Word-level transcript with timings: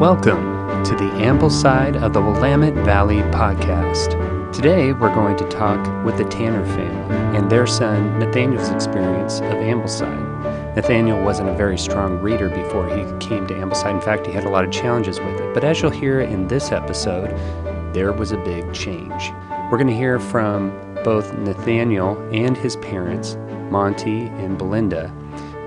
Welcome 0.00 0.82
to 0.84 0.94
the 0.94 1.10
Ambleside 1.20 2.02
of 2.02 2.14
the 2.14 2.22
Willamette 2.22 2.72
Valley 2.86 3.18
podcast. 3.34 4.50
Today 4.50 4.94
we're 4.94 5.14
going 5.14 5.36
to 5.36 5.46
talk 5.50 6.06
with 6.06 6.16
the 6.16 6.24
Tanner 6.24 6.64
family 6.64 7.36
and 7.36 7.50
their 7.50 7.66
son 7.66 8.18
Nathaniel's 8.18 8.70
experience 8.70 9.40
of 9.40 9.56
Ambleside. 9.56 10.74
Nathaniel 10.74 11.22
wasn't 11.22 11.50
a 11.50 11.54
very 11.54 11.76
strong 11.76 12.18
reader 12.18 12.48
before 12.48 12.88
he 12.88 13.02
came 13.18 13.46
to 13.48 13.54
Ambleside. 13.54 13.96
In 13.96 14.00
fact, 14.00 14.26
he 14.26 14.32
had 14.32 14.44
a 14.44 14.48
lot 14.48 14.64
of 14.64 14.70
challenges 14.70 15.20
with 15.20 15.38
it. 15.38 15.52
But 15.52 15.64
as 15.64 15.82
you'll 15.82 15.90
hear 15.90 16.22
in 16.22 16.48
this 16.48 16.72
episode, 16.72 17.36
there 17.92 18.14
was 18.14 18.32
a 18.32 18.38
big 18.38 18.72
change. 18.72 19.30
We're 19.70 19.76
going 19.76 19.86
to 19.88 19.94
hear 19.94 20.18
from 20.18 20.70
both 21.04 21.34
Nathaniel 21.34 22.16
and 22.32 22.56
his 22.56 22.76
parents, 22.76 23.36
Monty 23.70 24.28
and 24.28 24.56
Belinda. 24.56 25.14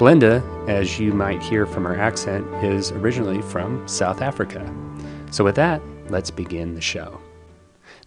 Belinda, 0.04 0.44
as 0.68 1.00
you 1.00 1.14
might 1.14 1.42
hear 1.42 1.66
from 1.66 1.86
her 1.86 1.98
accent, 1.98 2.46
is 2.62 2.92
originally 2.92 3.42
from 3.42 3.88
South 3.88 4.22
Africa. 4.22 4.70
So, 5.32 5.46
with 5.46 5.56
that, 5.56 5.82
let's 6.10 6.30
begin 6.30 6.76
the 6.76 6.82
show. 6.82 7.22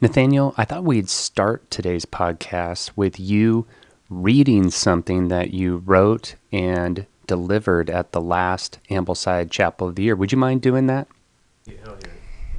Nathaniel, 0.02 0.52
I 0.58 0.66
thought 0.66 0.84
we'd 0.84 1.08
start 1.08 1.70
today's 1.70 2.04
podcast 2.04 2.90
with 2.96 3.18
you 3.18 3.66
reading 4.10 4.70
something 4.70 5.28
that 5.28 5.54
you 5.54 5.78
wrote 5.86 6.34
and 6.52 7.06
delivered 7.26 7.88
at 7.88 8.12
the 8.12 8.20
last 8.20 8.78
Ambleside 8.90 9.50
Chapel 9.50 9.88
of 9.88 9.94
the 9.94 10.02
Year. 10.02 10.16
Would 10.16 10.32
you 10.32 10.36
mind 10.36 10.60
doing 10.60 10.88
that? 10.88 11.08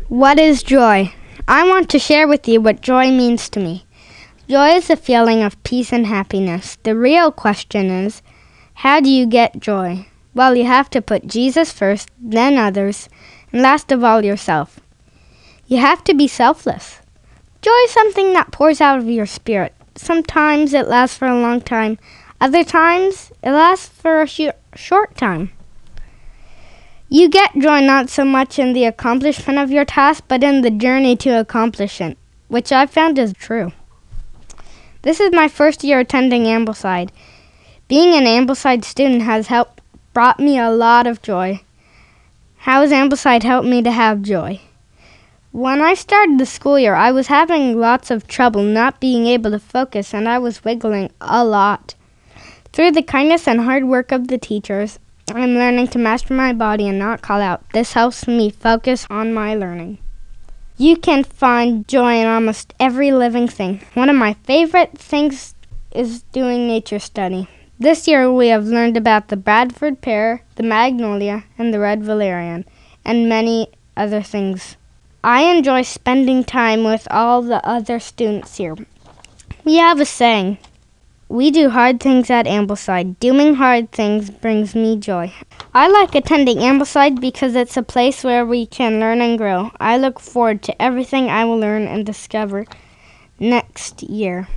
What 0.08 0.40
is 0.40 0.64
joy? 0.64 1.14
I 1.48 1.68
want 1.68 1.92
to 1.92 2.00
share 2.00 2.28
with 2.28 2.48
you 2.48 2.60
what 2.60 2.82
joy 2.82 3.12
means 3.12 3.50
to 3.50 3.60
me. 3.60 3.86
Joy 4.50 4.70
is 4.70 4.90
a 4.90 4.96
feeling 4.96 5.44
of 5.44 5.62
peace 5.62 5.94
and 5.94 6.08
happiness. 6.08 6.80
The 6.82 6.96
real 6.96 7.32
question 7.32 7.92
is, 7.92 8.24
how 8.82 9.00
do 9.00 9.10
you 9.10 9.26
get 9.26 9.60
joy? 9.60 10.06
Well, 10.36 10.56
you 10.56 10.66
have 10.66 10.88
to 10.92 11.02
put 11.02 11.26
Jesus 11.26 11.72
first, 11.72 12.12
then 12.20 12.60
others, 12.60 13.10
and 13.52 13.64
last 13.64 13.92
of 13.92 14.04
all, 14.04 14.24
yourself. 14.24 14.80
You 15.66 15.78
have 15.78 16.04
to 16.04 16.14
be 16.14 16.28
selfless. 16.28 17.00
Joy 17.64 17.76
is 17.86 17.92
something 17.92 18.34
that 18.34 18.52
pours 18.52 18.80
out 18.80 19.00
of 19.00 19.10
your 19.10 19.26
spirit. 19.26 19.74
Sometimes 19.96 20.76
it 20.76 20.88
lasts 20.88 21.18
for 21.18 21.28
a 21.28 21.42
long 21.42 21.60
time, 21.60 21.98
other 22.40 22.64
times 22.64 23.32
it 23.42 23.50
lasts 23.50 23.88
for 23.88 24.22
a 24.22 24.28
sh- 24.28 24.54
short 24.76 25.18
time. 25.18 25.52
You 27.10 27.30
get 27.30 27.58
joy 27.58 27.80
not 27.80 28.12
so 28.12 28.24
much 28.24 28.60
in 28.60 28.74
the 28.74 28.86
accomplishment 28.86 29.58
of 29.58 29.72
your 29.72 29.86
task, 29.86 30.26
but 30.28 30.44
in 30.44 30.62
the 30.62 30.70
journey 30.70 31.16
to 31.16 31.40
accomplish 31.40 32.00
it, 32.00 32.16
which 32.48 32.72
I've 32.72 32.92
found 32.92 33.18
is 33.18 33.34
true. 33.34 33.72
This 35.02 35.20
is 35.20 35.32
my 35.32 35.48
first 35.48 35.84
year 35.84 36.02
attending 36.02 36.44
Ambleside. 36.44 37.10
Being 37.88 38.16
an 38.16 38.26
Ambleside 38.26 38.84
student 38.84 39.22
has 39.22 39.48
helped 39.48 39.80
brought 40.14 40.42
me 40.42 40.60
a 40.60 40.70
lot 40.70 41.08
of 41.08 41.22
joy. 41.22 41.62
How 42.58 42.82
has 42.82 42.92
Ambleside 42.92 43.44
helped 43.44 43.66
me 43.66 43.82
to 43.82 43.92
have 43.92 44.24
joy? 44.24 44.60
When 45.54 45.80
I 45.80 45.94
started 45.94 46.38
the 46.38 46.46
school 46.46 46.78
year, 46.78 46.96
I 46.96 47.14
was 47.14 47.28
having 47.28 47.80
lots 47.80 48.12
of 48.12 48.28
trouble 48.28 48.62
not 48.62 49.00
being 49.00 49.26
able 49.26 49.52
to 49.52 49.60
focus 49.60 50.14
and 50.14 50.28
I 50.28 50.38
was 50.38 50.66
wiggling 50.66 51.12
a 51.22 51.46
lot. 51.46 51.96
Through 52.74 52.92
the 52.92 53.02
kindness 53.02 53.48
and 53.48 53.62
hard 53.62 53.86
work 53.86 54.12
of 54.12 54.28
the 54.28 54.38
teachers, 54.38 55.00
I'm 55.34 55.54
learning 55.54 55.88
to 55.90 55.98
master 55.98 56.34
my 56.34 56.52
body 56.52 56.90
and 56.90 57.00
not 57.00 57.22
call 57.22 57.40
out. 57.40 57.64
This 57.72 57.94
helps 57.94 58.28
me 58.28 58.50
focus 58.50 59.08
on 59.10 59.34
my 59.34 59.56
learning. 59.56 60.00
You 60.76 60.98
can 60.98 61.24
find 61.24 61.88
joy 61.88 62.16
in 62.16 62.28
almost 62.28 62.74
every 62.82 63.12
living 63.12 63.48
thing. 63.48 63.80
One 63.94 64.10
of 64.10 64.18
my 64.18 64.34
favorite 64.44 64.98
things 64.98 65.56
is 65.94 66.24
doing 66.34 66.68
nature 66.68 67.00
study. 67.00 67.48
This 67.80 68.08
year 68.08 68.32
we 68.34 68.48
have 68.48 68.66
learned 68.66 68.98
about 68.98 69.28
the 69.28 69.38
Bradford 69.38 70.02
pear, 70.02 70.42
the 70.56 70.64
magnolia, 70.64 71.44
and 71.60 71.72
the 71.72 71.78
red 71.78 72.04
valerian, 72.04 72.66
and 73.06 73.30
many 73.30 73.68
other 73.96 74.24
things. 74.24 74.78
I 75.24 75.44
enjoy 75.44 75.84
spending 75.84 76.44
time 76.44 76.84
with 76.84 77.08
all 77.12 77.44
the 77.44 77.64
other 77.64 78.00
students 78.00 78.58
here. 78.58 78.76
We 79.64 79.76
have 79.76 80.00
a 80.00 80.06
saying 80.06 80.58
We 81.30 81.52
do 81.52 81.70
hard 81.70 82.00
things 82.00 82.32
at 82.32 82.48
Ambleside. 82.48 83.20
Doing 83.20 83.56
hard 83.56 83.92
things 83.92 84.32
brings 84.32 84.74
me 84.74 84.98
joy. 84.98 85.34
I 85.72 85.88
like 85.88 86.16
attending 86.16 86.58
Ambleside 86.58 87.22
because 87.22 87.54
it's 87.54 87.78
a 87.78 87.84
place 87.84 88.24
where 88.24 88.46
we 88.46 88.66
can 88.66 89.00
learn 89.00 89.22
and 89.22 89.38
grow. 89.38 89.70
I 89.80 89.98
look 89.98 90.20
forward 90.20 90.64
to 90.64 90.82
everything 90.82 91.30
I 91.30 91.46
will 91.46 91.60
learn 91.60 91.86
and 91.86 92.06
discover 92.06 92.66
next 93.40 94.02
year. 94.02 94.48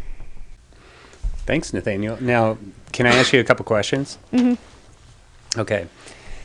Thanks, 1.45 1.73
Nathaniel. 1.73 2.17
Now, 2.23 2.57
can 2.93 3.07
I 3.07 3.11
ask 3.15 3.33
you 3.33 3.41
a 3.41 3.45
couple 3.45 3.65
questions? 3.65 4.19
Mhm. 4.33 4.59
Okay. 5.57 5.87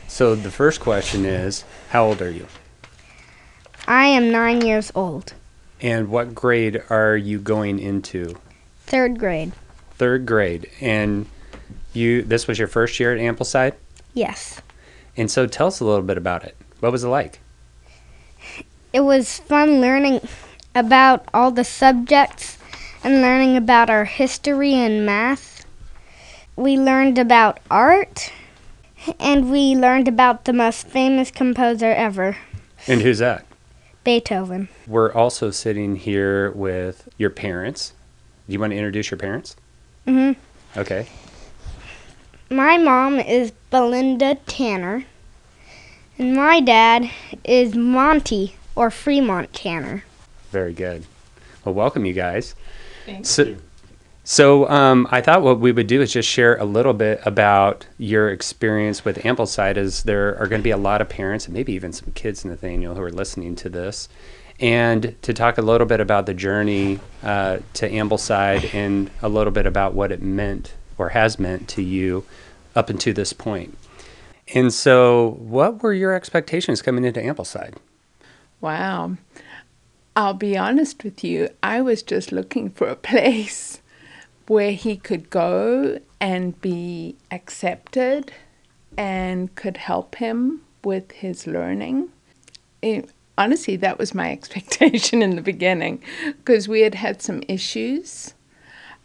So 0.08 0.34
the 0.34 0.50
first 0.50 0.80
question 0.80 1.24
is, 1.24 1.64
how 1.90 2.04
old 2.06 2.22
are 2.22 2.30
you? 2.30 2.46
I 3.88 4.06
am 4.06 4.30
nine 4.32 4.62
years 4.62 4.90
old, 4.94 5.34
And 5.80 6.08
what 6.08 6.34
grade 6.34 6.82
are 6.90 7.16
you 7.16 7.38
going 7.38 7.78
into? 7.78 8.36
third 8.86 9.18
grade. 9.18 9.52
Third 9.98 10.26
grade. 10.26 10.70
And 10.80 11.26
you 11.92 12.22
this 12.22 12.46
was 12.46 12.58
your 12.58 12.68
first 12.68 12.98
year 13.00 13.12
at 13.14 13.20
Ambleside? 13.20 13.74
Yes. 14.14 14.60
And 15.16 15.30
so 15.30 15.46
tell 15.46 15.66
us 15.68 15.80
a 15.80 15.84
little 15.84 16.02
bit 16.02 16.16
about 16.18 16.44
it. 16.44 16.56
What 16.80 16.92
was 16.92 17.02
it 17.04 17.08
like? 17.08 17.40
It 18.92 19.00
was 19.00 19.38
fun 19.40 19.80
learning 19.80 20.20
about 20.74 21.26
all 21.34 21.50
the 21.50 21.64
subjects 21.64 22.58
and 23.02 23.20
learning 23.22 23.56
about 23.56 23.90
our 23.90 24.04
history 24.04 24.74
and 24.74 25.04
math. 25.04 25.55
We 26.56 26.78
learned 26.78 27.18
about 27.18 27.60
art 27.70 28.32
and 29.20 29.50
we 29.50 29.74
learned 29.76 30.08
about 30.08 30.46
the 30.46 30.52
most 30.54 30.86
famous 30.86 31.30
composer 31.30 31.92
ever, 31.92 32.36
And 32.88 33.02
who's 33.02 33.18
that? 33.18 33.44
Beethoven. 34.04 34.68
We're 34.86 35.12
also 35.12 35.50
sitting 35.50 35.96
here 35.96 36.50
with 36.52 37.08
your 37.18 37.30
parents. 37.30 37.92
Do 38.46 38.52
you 38.52 38.60
want 38.60 38.72
to 38.72 38.76
introduce 38.76 39.10
your 39.10 39.18
parents? 39.18 39.56
Mm 40.06 40.34
hmm 40.34 40.78
Okay. 40.78 41.08
My 42.48 42.78
mom 42.78 43.18
is 43.18 43.50
Belinda 43.70 44.36
Tanner, 44.46 45.04
and 46.16 46.36
my 46.36 46.60
dad 46.60 47.10
is 47.42 47.74
Monty 47.74 48.54
or 48.76 48.90
Fremont 48.90 49.52
Tanner. 49.52 50.04
Very 50.52 50.72
good. 50.72 51.06
Well, 51.64 51.74
welcome 51.74 52.04
you 52.04 52.12
guys. 52.12 52.54
Thank 53.04 53.26
so, 53.26 53.56
So 54.28 54.68
um, 54.68 55.06
I 55.12 55.20
thought 55.20 55.42
what 55.42 55.60
we 55.60 55.70
would 55.70 55.86
do 55.86 56.02
is 56.02 56.12
just 56.12 56.28
share 56.28 56.56
a 56.56 56.64
little 56.64 56.94
bit 56.94 57.20
about 57.24 57.86
your 57.96 58.28
experience 58.28 59.04
with 59.04 59.18
Ambleside, 59.18 59.76
as 59.76 60.02
there 60.02 60.36
are 60.40 60.48
going 60.48 60.60
to 60.60 60.64
be 60.64 60.72
a 60.72 60.76
lot 60.76 61.00
of 61.00 61.08
parents 61.08 61.44
and 61.44 61.54
maybe 61.54 61.74
even 61.74 61.92
some 61.92 62.10
kids, 62.10 62.44
Nathaniel, 62.44 62.96
who 62.96 63.02
are 63.02 63.12
listening 63.12 63.54
to 63.54 63.68
this, 63.68 64.08
and 64.58 65.14
to 65.22 65.32
talk 65.32 65.58
a 65.58 65.62
little 65.62 65.86
bit 65.86 66.00
about 66.00 66.26
the 66.26 66.34
journey 66.34 66.98
uh, 67.22 67.58
to 67.74 67.88
Ambleside 67.88 68.74
and 68.74 69.12
a 69.22 69.28
little 69.28 69.52
bit 69.52 69.64
about 69.64 69.94
what 69.94 70.10
it 70.10 70.20
meant 70.20 70.74
or 70.98 71.10
has 71.10 71.38
meant 71.38 71.68
to 71.68 71.82
you 71.82 72.24
up 72.74 72.90
until 72.90 73.14
this 73.14 73.32
point. 73.32 73.78
And 74.56 74.74
so, 74.74 75.36
what 75.38 75.84
were 75.84 75.94
your 75.94 76.12
expectations 76.12 76.82
coming 76.82 77.04
into 77.04 77.20
Ambleside? 77.20 77.74
Wow. 78.60 79.18
I'll 80.16 80.34
be 80.34 80.56
honest 80.56 81.04
with 81.04 81.22
you, 81.22 81.48
I 81.62 81.80
was 81.80 82.02
just 82.02 82.32
looking 82.32 82.70
for 82.70 82.88
a 82.88 82.96
place 83.12 83.82
where 84.46 84.72
he 84.72 84.96
could 84.96 85.30
go 85.30 85.98
and 86.20 86.60
be 86.60 87.16
accepted 87.30 88.32
and 88.96 89.54
could 89.54 89.76
help 89.76 90.16
him 90.16 90.62
with 90.84 91.10
his 91.12 91.46
learning. 91.46 92.08
It, 92.82 93.10
honestly, 93.36 93.76
that 93.76 93.98
was 93.98 94.14
my 94.14 94.30
expectation 94.38 95.22
in 95.22 95.36
the 95.36 95.42
beginning 95.42 96.02
because 96.24 96.68
we 96.68 96.80
had 96.80 96.94
had 96.94 97.22
some 97.22 97.42
issues 97.48 98.34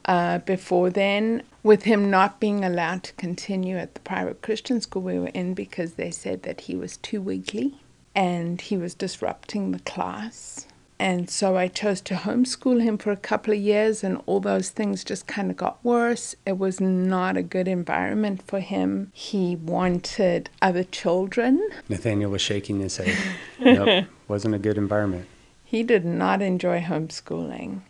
uh, 0.06 0.40
before 0.40 0.90
then 0.90 1.44
with 1.64 1.84
him 1.84 2.10
not 2.10 2.40
being 2.40 2.66
allowed 2.66 3.04
to 3.04 3.14
continue 3.14 3.78
at 3.78 3.94
the 3.94 4.02
private 4.02 4.42
Christian 4.42 4.82
school 4.82 5.04
we 5.04 5.20
were 5.20 5.28
in 5.28 5.54
because 5.54 5.94
they 5.94 6.12
said 6.12 6.44
that 6.44 6.62
he 6.62 6.76
was 6.76 6.98
too 6.98 7.22
weakly 7.22 7.76
and 8.16 8.60
he 8.60 8.78
was 8.78 8.96
disrupting 8.96 9.72
the 9.72 9.80
class. 9.80 10.66
And 11.02 11.32
so 11.32 11.58
I 11.58 11.68
chose 11.68 12.00
to 12.02 12.14
homeschool 12.14 12.84
him 12.84 13.00
for 13.00 13.12
a 13.12 13.18
couple 13.18 13.56
of 13.56 13.60
years, 13.60 14.04
and 14.04 14.22
all 14.28 14.40
those 14.40 14.70
things 14.70 15.04
just 15.04 15.26
kind 15.26 15.50
of 15.50 15.58
got 15.58 15.84
worse. 15.84 16.36
It 16.46 16.60
was 16.60 16.80
not 16.80 17.36
a 17.36 17.42
good 17.42 17.68
environment 17.68 18.44
for 18.44 18.60
him. 18.60 19.12
He 19.12 19.56
wanted 19.56 20.52
other 20.62 20.84
children. 20.84 21.68
Nathaniel 21.90 22.30
was 22.30 22.44
shaking 22.44 22.82
his 22.82 22.98
head. 22.98 23.18
nope, 23.60 24.06
wasn't 24.28 24.54
a 24.54 24.60
good 24.60 24.78
environment. 24.78 25.26
He 25.66 25.82
did 25.82 26.06
not 26.06 26.40
enjoy 26.44 26.82
homeschooling. 26.82 27.82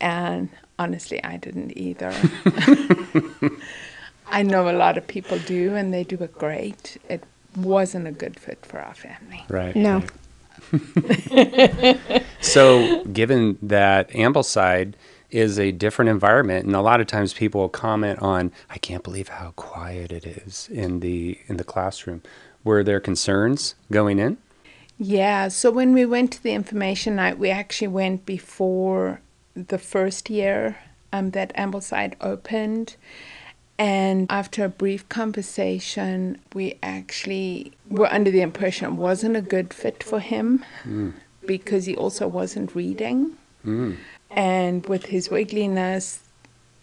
And 0.00 0.48
honestly, 0.76 1.22
I 1.22 1.36
didn't 1.36 1.78
either. 1.78 2.12
I 4.26 4.42
know 4.42 4.68
a 4.68 4.74
lot 4.74 4.98
of 4.98 5.06
people 5.06 5.38
do, 5.38 5.76
and 5.76 5.94
they 5.94 6.02
do 6.02 6.16
it 6.16 6.36
great. 6.36 7.00
It 7.08 7.22
wasn't 7.56 8.08
a 8.08 8.12
good 8.12 8.40
fit 8.40 8.66
for 8.66 8.80
our 8.80 8.94
family. 8.94 9.44
Right. 9.48 9.76
No. 9.76 9.98
right. 9.98 10.10
so, 12.40 13.04
given 13.04 13.58
that 13.62 14.10
Ambleside 14.10 14.94
is 15.30 15.58
a 15.58 15.72
different 15.72 16.08
environment, 16.08 16.66
and 16.66 16.76
a 16.76 16.80
lot 16.80 17.00
of 17.00 17.06
times 17.06 17.32
people 17.34 17.60
will 17.62 17.68
comment 17.68 18.20
on, 18.20 18.52
"I 18.70 18.78
can't 18.78 19.02
believe 19.02 19.28
how 19.28 19.52
quiet 19.56 20.12
it 20.12 20.26
is 20.26 20.68
in 20.72 21.00
the 21.00 21.38
in 21.46 21.56
the 21.56 21.64
classroom." 21.64 22.22
Were 22.62 22.82
there 22.82 23.00
concerns 23.00 23.74
going 23.90 24.18
in? 24.18 24.38
Yeah, 24.98 25.48
so 25.48 25.70
when 25.70 25.92
we 25.92 26.06
went 26.06 26.32
to 26.32 26.42
the 26.42 26.52
information 26.52 27.16
night, 27.16 27.38
we 27.38 27.50
actually 27.50 27.88
went 27.88 28.24
before 28.24 29.20
the 29.54 29.78
first 29.78 30.30
year 30.30 30.78
um, 31.12 31.32
that 31.32 31.54
Ambleside 31.56 32.14
opened. 32.20 32.96
And 33.78 34.30
after 34.30 34.64
a 34.64 34.68
brief 34.68 35.08
conversation, 35.08 36.38
we 36.54 36.78
actually 36.82 37.72
were 37.88 38.12
under 38.12 38.30
the 38.30 38.40
impression 38.40 38.92
it 38.92 38.96
wasn't 38.96 39.36
a 39.36 39.42
good 39.42 39.74
fit 39.74 40.02
for 40.02 40.20
him 40.20 40.64
because 41.44 41.86
he 41.86 41.96
also 41.96 42.28
wasn't 42.28 42.74
reading. 42.74 43.36
Mm. 43.64 43.96
And 44.30 44.86
with 44.86 45.06
his 45.06 45.28
wiggliness, 45.28 46.20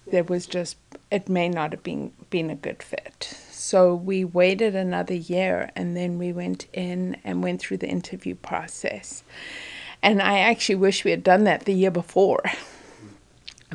there 0.07 0.23
was 0.23 0.45
just, 0.45 0.77
it 1.09 1.29
may 1.29 1.47
not 1.47 1.71
have 1.71 1.83
been, 1.83 2.11
been 2.29 2.49
a 2.49 2.55
good 2.55 2.83
fit. 2.83 3.37
So 3.51 3.95
we 3.95 4.25
waited 4.25 4.75
another 4.75 5.13
year 5.13 5.71
and 5.75 5.95
then 5.95 6.17
we 6.17 6.33
went 6.33 6.67
in 6.73 7.17
and 7.23 7.41
went 7.43 7.61
through 7.61 7.77
the 7.77 7.87
interview 7.87 8.35
process. 8.35 9.23
And 10.03 10.21
I 10.21 10.39
actually 10.39 10.75
wish 10.75 11.05
we 11.05 11.11
had 11.11 11.23
done 11.23 11.45
that 11.45 11.65
the 11.65 11.73
year 11.73 11.91
before 11.91 12.43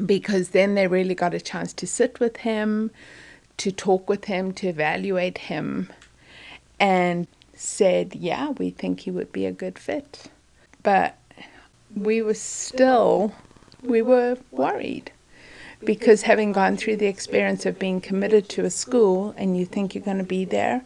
because 0.05 0.51
then 0.51 0.75
they 0.75 0.87
really 0.87 1.15
got 1.15 1.35
a 1.35 1.41
chance 1.41 1.73
to 1.75 1.87
sit 1.87 2.21
with 2.21 2.39
him, 2.39 2.91
to 3.57 3.73
talk 3.73 4.09
with 4.09 4.27
him, 4.27 4.53
to 4.53 4.69
evaluate 4.69 5.39
him, 5.39 5.91
and 6.79 7.27
said, 7.55 8.15
Yeah, 8.15 8.51
we 8.51 8.71
think 8.71 9.01
he 9.01 9.11
would 9.11 9.33
be 9.33 9.47
a 9.47 9.53
good 9.53 9.79
fit. 9.79 10.25
But 10.83 11.17
we 11.95 12.21
were 12.21 12.35
still, 12.35 13.33
we 13.83 14.03
were 14.03 14.37
worried 14.51 15.11
because 15.85 16.23
having 16.23 16.53
gone 16.53 16.77
through 16.77 16.97
the 16.97 17.07
experience 17.07 17.67
of 17.67 17.79
being 17.79 18.01
committed 18.01 18.49
to 18.49 18.65
a 18.65 18.71
school 18.71 19.35
and 19.37 19.57
you 19.57 19.65
think 19.65 19.95
you're 19.95 20.05
going 20.05 20.19
to 20.19 20.25
be 20.25 20.45
there 20.45 20.85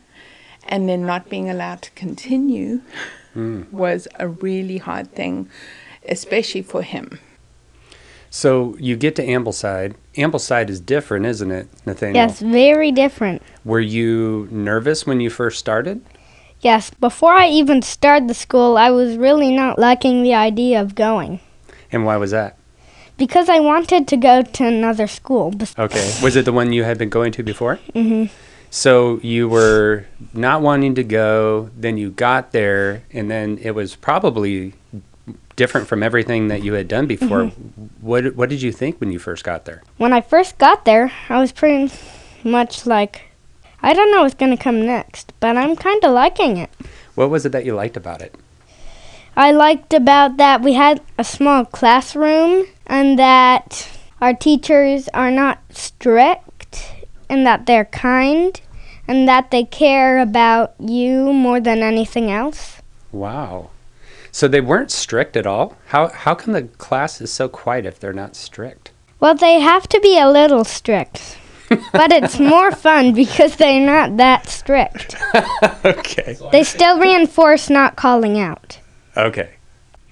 and 0.69 0.89
then 0.89 1.07
not 1.07 1.29
being 1.29 1.49
allowed 1.49 1.83
to 1.83 1.91
continue 1.93 2.81
hmm. 3.33 3.63
was 3.71 4.07
a 4.19 4.29
really 4.29 4.79
hard 4.79 5.13
thing, 5.13 5.49
especially 6.09 6.63
for 6.63 6.83
him. 6.83 7.19
So 8.31 8.77
you 8.79 8.97
get 8.97 9.17
to 9.17 9.27
Ambleside. 9.27 9.95
Ambleside 10.17 10.71
is 10.71 10.81
different, 10.81 11.27
isn't 11.27 11.51
it, 11.51 11.69
Nathaniel? 11.85 12.15
Yes, 12.15 12.41
very 12.41 12.93
different. 12.93 13.43
Were 13.65 13.81
you 13.81 14.49
nervous 14.51 15.05
when 15.07 15.21
you 15.21 15.31
first 15.31 15.59
started? 15.59 16.01
Yes, 16.61 16.91
before 16.91 17.33
I 17.33 17.49
even 17.49 17.83
started 17.83 18.29
the 18.29 18.35
school, 18.35 18.77
I 18.77 18.91
was 18.91 19.17
really 19.17 19.51
not 19.51 19.79
liking 19.79 20.23
the 20.23 20.35
idea 20.35 20.81
of 20.81 20.95
going 20.95 21.41
And 21.91 22.05
why 22.05 22.17
was 22.17 22.31
that? 22.31 22.57
because 23.21 23.51
I 23.51 23.61
wanted 23.61 24.09
to 24.09 24.17
go 24.17 24.41
to 24.41 24.65
another 24.67 25.07
school. 25.07 25.53
Okay. 25.79 26.11
Was 26.23 26.37
it 26.37 26.47
the 26.47 26.55
one 26.55 26.73
you 26.73 26.85
had 26.85 26.97
been 26.97 27.11
going 27.11 27.33
to 27.33 27.43
before? 27.43 27.79
Mm-hmm. 27.95 28.33
So 28.71 29.19
you 29.23 29.49
were 29.49 30.07
not 30.33 30.63
wanting 30.63 30.95
to 30.95 31.03
go, 31.03 31.71
then 31.77 31.99
you 31.99 32.11
got 32.11 32.53
there, 32.53 33.03
and 33.13 33.29
then 33.29 33.59
it 33.61 33.73
was 33.73 33.97
probably 33.97 34.75
different 35.61 35.87
from 35.87 36.03
everything 36.03 36.49
that 36.49 36.65
you 36.65 36.73
had 36.73 36.89
done 36.89 37.07
before. 37.07 37.45
Mm-hmm. 37.45 37.85
What 38.01 38.35
What 38.35 38.49
did 38.49 38.63
you 38.63 38.73
think 38.73 38.99
when 38.99 39.13
you 39.13 39.19
first 39.19 39.45
got 39.45 39.67
there? 39.67 39.83
When 39.99 40.11
I 40.11 40.23
first 40.23 40.57
got 40.57 40.87
there, 40.87 41.13
I 41.29 41.39
was 41.39 41.53
pretty 41.53 41.93
much 42.43 42.87
like, 42.87 43.29
I 43.83 43.93
don't 43.93 44.11
know 44.11 44.23
what's 44.23 44.41
going 44.43 44.57
to 44.57 44.63
come 44.63 44.81
next, 44.81 45.35
but 45.39 45.59
I'm 45.59 45.77
kind 45.77 46.03
of 46.03 46.13
liking 46.13 46.57
it. 46.57 46.71
What 47.15 47.29
was 47.29 47.45
it 47.45 47.53
that 47.53 47.67
you 47.67 47.75
liked 47.75 47.99
about 47.99 48.23
it? 48.23 48.35
I 49.37 49.53
liked 49.53 49.93
about 49.93 50.39
that 50.39 50.63
we 50.63 50.73
had 50.73 51.03
a 51.19 51.25
small 51.25 51.67
classroom 51.67 52.65
and 52.87 53.19
that 53.19 53.87
our 54.21 54.33
teachers 54.33 55.09
are 55.13 55.31
not 55.31 55.59
strict 55.69 57.05
and 57.29 57.47
that 57.47 57.67
they're 57.67 57.93
kind 57.93 58.59
and 59.07 59.29
that 59.29 59.51
they 59.51 59.65
care 59.65 60.19
about 60.19 60.73
you 60.79 61.35
more 61.35 61.61
than 61.61 61.83
anything 61.83 62.31
else. 62.31 62.81
Wow. 63.13 63.69
So 64.33 64.49
they 64.49 64.61
weren't 64.61 64.91
strict 64.91 65.37
at 65.37 65.47
all. 65.47 65.77
How 65.87 66.09
How 66.09 66.35
come 66.35 66.53
the 66.55 66.63
class 66.63 67.21
is 67.21 67.33
so 67.33 67.49
quiet 67.49 67.87
if 67.87 67.99
they're 67.99 68.13
not 68.13 68.37
strict? 68.37 68.93
Well, 69.19 69.35
they 69.35 69.61
have 69.61 69.89
to 69.89 70.01
be 70.01 70.19
a 70.19 70.31
little 70.31 70.65
strict. 70.65 71.37
but 71.93 72.11
it's 72.13 72.39
more 72.55 72.73
fun 72.73 73.13
because 73.15 73.57
they're 73.57 73.85
not 73.85 74.17
that 74.17 74.49
strict. 74.49 75.17
okay. 75.85 76.37
They 76.51 76.65
still 76.65 76.99
reinforce 76.99 77.71
not 77.71 77.97
calling 77.97 78.39
out. 78.39 78.79
Okay. 79.17 79.51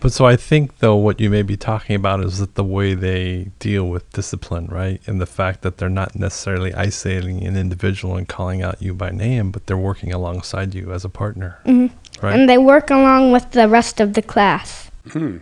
But 0.01 0.13
so 0.13 0.25
I 0.27 0.37
think 0.37 0.79
though 0.79 0.95
what 0.95 1.19
you 1.19 1.29
may 1.29 1.43
be 1.43 1.57
talking 1.57 1.97
about 1.97 2.21
is 2.23 2.39
that 2.39 2.55
the 2.55 2.63
way 2.63 2.95
they 2.95 3.51
deal 3.59 3.89
with 3.89 4.09
discipline, 4.13 4.67
right? 4.67 5.01
And 5.09 5.21
the 5.21 5.27
fact 5.27 5.63
that 5.63 5.79
they're 5.79 5.89
not 5.89 6.15
necessarily 6.15 6.73
isolating 6.73 7.45
an 7.45 7.57
individual 7.57 8.17
and 8.17 8.29
calling 8.29 8.63
out 8.63 8.81
you 8.81 8.95
by 8.95 9.11
name, 9.11 9.51
but 9.51 9.67
they're 9.67 9.77
working 9.77 10.13
alongside 10.13 10.73
you 10.73 10.93
as 10.93 11.05
a 11.05 11.09
partner. 11.09 11.59
Mhm. 11.67 11.91
Right. 12.23 12.35
And 12.35 12.49
they 12.49 12.59
work 12.59 12.91
along 12.91 13.33
with 13.33 13.53
the 13.53 13.69
rest 13.69 14.01
of 14.01 14.15
the 14.15 14.23
class. 14.23 14.91
Hmm. 15.11 15.39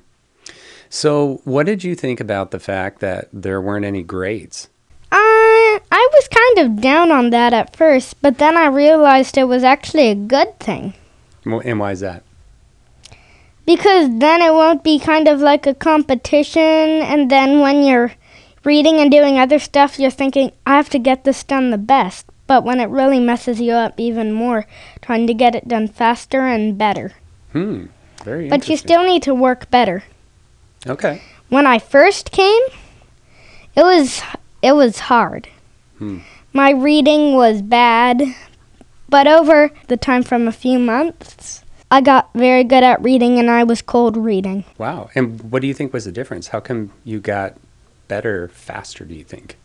So, 0.88 1.40
what 1.44 1.66
did 1.66 1.82
you 1.84 1.94
think 1.94 2.20
about 2.20 2.50
the 2.50 2.60
fact 2.60 3.00
that 3.00 3.28
there 3.32 3.60
weren't 3.60 3.84
any 3.84 4.02
grades? 4.02 4.68
Uh, 5.10 5.16
I 5.90 6.08
was 6.12 6.28
kind 6.28 6.58
of 6.66 6.80
down 6.80 7.10
on 7.10 7.30
that 7.30 7.52
at 7.52 7.74
first, 7.74 8.20
but 8.22 8.38
then 8.38 8.56
I 8.56 8.66
realized 8.66 9.36
it 9.36 9.44
was 9.44 9.64
actually 9.64 10.08
a 10.08 10.14
good 10.14 10.58
thing. 10.58 10.94
And 11.44 11.80
why 11.80 11.92
is 11.92 12.00
that? 12.00 12.22
Because 13.64 14.08
then 14.18 14.42
it 14.42 14.52
won't 14.52 14.84
be 14.84 14.98
kind 14.98 15.28
of 15.28 15.40
like 15.40 15.66
a 15.66 15.74
competition, 15.74 16.62
and 16.62 17.30
then 17.30 17.60
when 17.60 17.84
you're 17.84 18.12
reading 18.64 18.96
and 18.96 19.10
doing 19.10 19.38
other 19.38 19.58
stuff, 19.58 19.98
you're 19.98 20.10
thinking, 20.10 20.52
I 20.66 20.76
have 20.76 20.90
to 20.90 20.98
get 20.98 21.24
this 21.24 21.42
done 21.42 21.70
the 21.70 21.78
best. 21.78 22.26
But 22.46 22.64
when 22.64 22.80
it 22.80 22.88
really 22.88 23.18
messes 23.18 23.60
you 23.60 23.72
up 23.72 23.98
even 23.98 24.32
more, 24.32 24.66
trying 25.02 25.26
to 25.26 25.34
get 25.34 25.54
it 25.54 25.68
done 25.68 25.88
faster 25.88 26.46
and 26.46 26.78
better. 26.78 27.12
Hmm. 27.52 27.86
Very 28.24 28.48
But 28.48 28.68
you 28.68 28.76
still 28.76 29.04
need 29.04 29.22
to 29.24 29.34
work 29.34 29.70
better. 29.70 30.04
Okay. 30.86 31.22
When 31.48 31.66
I 31.66 31.78
first 31.78 32.30
came, 32.30 32.62
it 33.74 33.82
was 33.82 34.22
it 34.62 34.72
was 34.72 34.98
hard. 35.00 35.48
Hmm. 35.98 36.18
My 36.52 36.70
reading 36.70 37.34
was 37.34 37.62
bad, 37.62 38.22
but 39.08 39.26
over 39.26 39.70
the 39.88 39.96
time 39.96 40.22
from 40.22 40.48
a 40.48 40.52
few 40.52 40.78
months, 40.78 41.62
I 41.90 42.00
got 42.00 42.30
very 42.34 42.64
good 42.64 42.82
at 42.82 43.02
reading 43.02 43.38
and 43.38 43.50
I 43.50 43.62
was 43.62 43.82
cold 43.82 44.16
reading. 44.16 44.64
Wow. 44.78 45.10
And 45.14 45.52
what 45.52 45.62
do 45.62 45.68
you 45.68 45.74
think 45.74 45.92
was 45.92 46.04
the 46.04 46.12
difference? 46.12 46.48
How 46.48 46.60
come 46.60 46.92
you 47.04 47.20
got 47.20 47.56
better 48.08 48.48
faster, 48.48 49.04
do 49.04 49.14
you 49.14 49.24
think? 49.24 49.56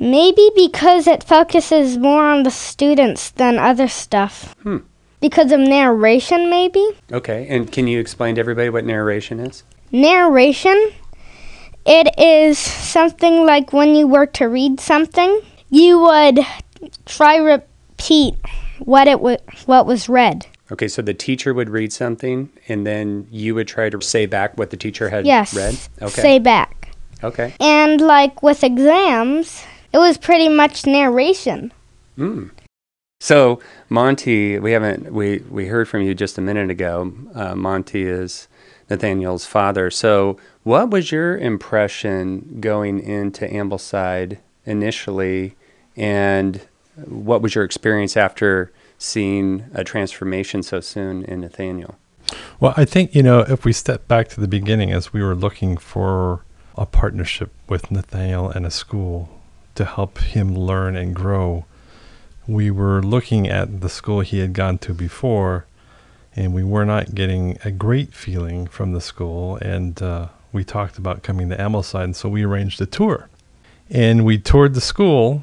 Maybe 0.00 0.50
because 0.56 1.06
it 1.06 1.22
focuses 1.22 1.98
more 1.98 2.24
on 2.24 2.42
the 2.42 2.50
students 2.50 3.30
than 3.30 3.58
other 3.58 3.86
stuff. 3.86 4.54
Hmm. 4.62 4.78
Because 5.20 5.52
of 5.52 5.60
narration, 5.60 6.48
maybe? 6.48 6.82
Okay. 7.12 7.46
And 7.50 7.70
can 7.70 7.86
you 7.86 8.00
explain 8.00 8.36
to 8.36 8.40
everybody 8.40 8.70
what 8.70 8.86
narration 8.86 9.38
is? 9.38 9.62
Narration, 9.92 10.92
it 11.84 12.08
is 12.18 12.58
something 12.58 13.44
like 13.44 13.74
when 13.74 13.94
you 13.94 14.06
were 14.06 14.24
to 14.26 14.46
read 14.46 14.80
something, 14.80 15.42
you 15.68 16.00
would 16.00 16.40
try 17.04 17.36
repeat 17.36 18.34
what 18.78 19.06
it 19.06 19.20
wa- 19.20 19.36
what 19.66 19.84
was 19.84 20.08
read. 20.08 20.46
Okay, 20.72 20.88
so 20.88 21.02
the 21.02 21.12
teacher 21.12 21.52
would 21.52 21.68
read 21.68 21.92
something 21.92 22.48
and 22.68 22.86
then 22.86 23.26
you 23.30 23.54
would 23.54 23.68
try 23.68 23.90
to 23.90 24.00
say 24.00 24.24
back 24.24 24.56
what 24.56 24.70
the 24.70 24.76
teacher 24.78 25.10
had 25.10 25.26
Yes. 25.26 25.52
read? 25.54 25.76
Okay. 26.00 26.22
Say 26.22 26.38
back. 26.38 26.92
okay. 27.22 27.52
And 27.60 28.00
like 28.00 28.42
with 28.42 28.64
exams, 28.64 29.64
it 29.92 29.98
was 29.98 30.18
pretty 30.18 30.48
much 30.48 30.86
narration. 30.86 31.72
Mm. 32.18 32.50
So 33.20 33.60
Monty, 33.88 34.58
we 34.58 34.72
haven't 34.72 35.12
we 35.12 35.38
we 35.50 35.66
heard 35.66 35.88
from 35.88 36.02
you 36.02 36.14
just 36.14 36.38
a 36.38 36.40
minute 36.40 36.70
ago. 36.70 37.12
Uh, 37.34 37.54
Monty 37.54 38.04
is 38.04 38.48
Nathaniel's 38.88 39.46
father. 39.46 39.90
So 39.90 40.38
what 40.62 40.90
was 40.90 41.12
your 41.12 41.36
impression 41.36 42.58
going 42.60 43.00
into 43.00 43.46
Ambleside 43.46 44.38
initially, 44.64 45.54
and 45.96 46.60
what 47.06 47.42
was 47.42 47.54
your 47.54 47.64
experience 47.64 48.16
after 48.16 48.72
seeing 48.98 49.64
a 49.72 49.84
transformation 49.84 50.62
so 50.62 50.80
soon 50.80 51.24
in 51.24 51.40
Nathaniel? 51.40 51.96
Well, 52.60 52.74
I 52.76 52.84
think, 52.84 53.14
you 53.14 53.22
know, 53.22 53.40
if 53.40 53.64
we 53.64 53.72
step 53.72 54.06
back 54.06 54.28
to 54.28 54.40
the 54.40 54.46
beginning 54.46 54.92
as 54.92 55.12
we 55.12 55.22
were 55.22 55.34
looking 55.34 55.76
for 55.76 56.44
a 56.76 56.86
partnership 56.86 57.50
with 57.68 57.90
Nathaniel 57.90 58.50
and 58.50 58.66
a 58.66 58.70
school 58.70 59.39
to 59.74 59.84
help 59.84 60.18
him 60.18 60.54
learn 60.54 60.96
and 60.96 61.14
grow, 61.14 61.64
we 62.46 62.70
were 62.70 63.02
looking 63.02 63.48
at 63.48 63.80
the 63.80 63.88
school 63.88 64.20
he 64.20 64.38
had 64.38 64.52
gone 64.52 64.78
to 64.78 64.92
before 64.92 65.66
and 66.36 66.54
we 66.54 66.62
were 66.62 66.84
not 66.84 67.14
getting 67.14 67.58
a 67.64 67.70
great 67.70 68.14
feeling 68.14 68.66
from 68.66 68.92
the 68.92 69.00
school. 69.00 69.56
And 69.56 70.00
uh, 70.00 70.28
we 70.52 70.64
talked 70.64 70.98
about 70.98 71.22
coming 71.22 71.48
to 71.50 71.56
Ambleside, 71.56 72.04
and 72.04 72.16
so 72.16 72.28
we 72.28 72.44
arranged 72.44 72.80
a 72.80 72.86
tour. 72.86 73.28
And 73.88 74.24
we 74.24 74.38
toured 74.38 74.74
the 74.74 74.80
school, 74.80 75.42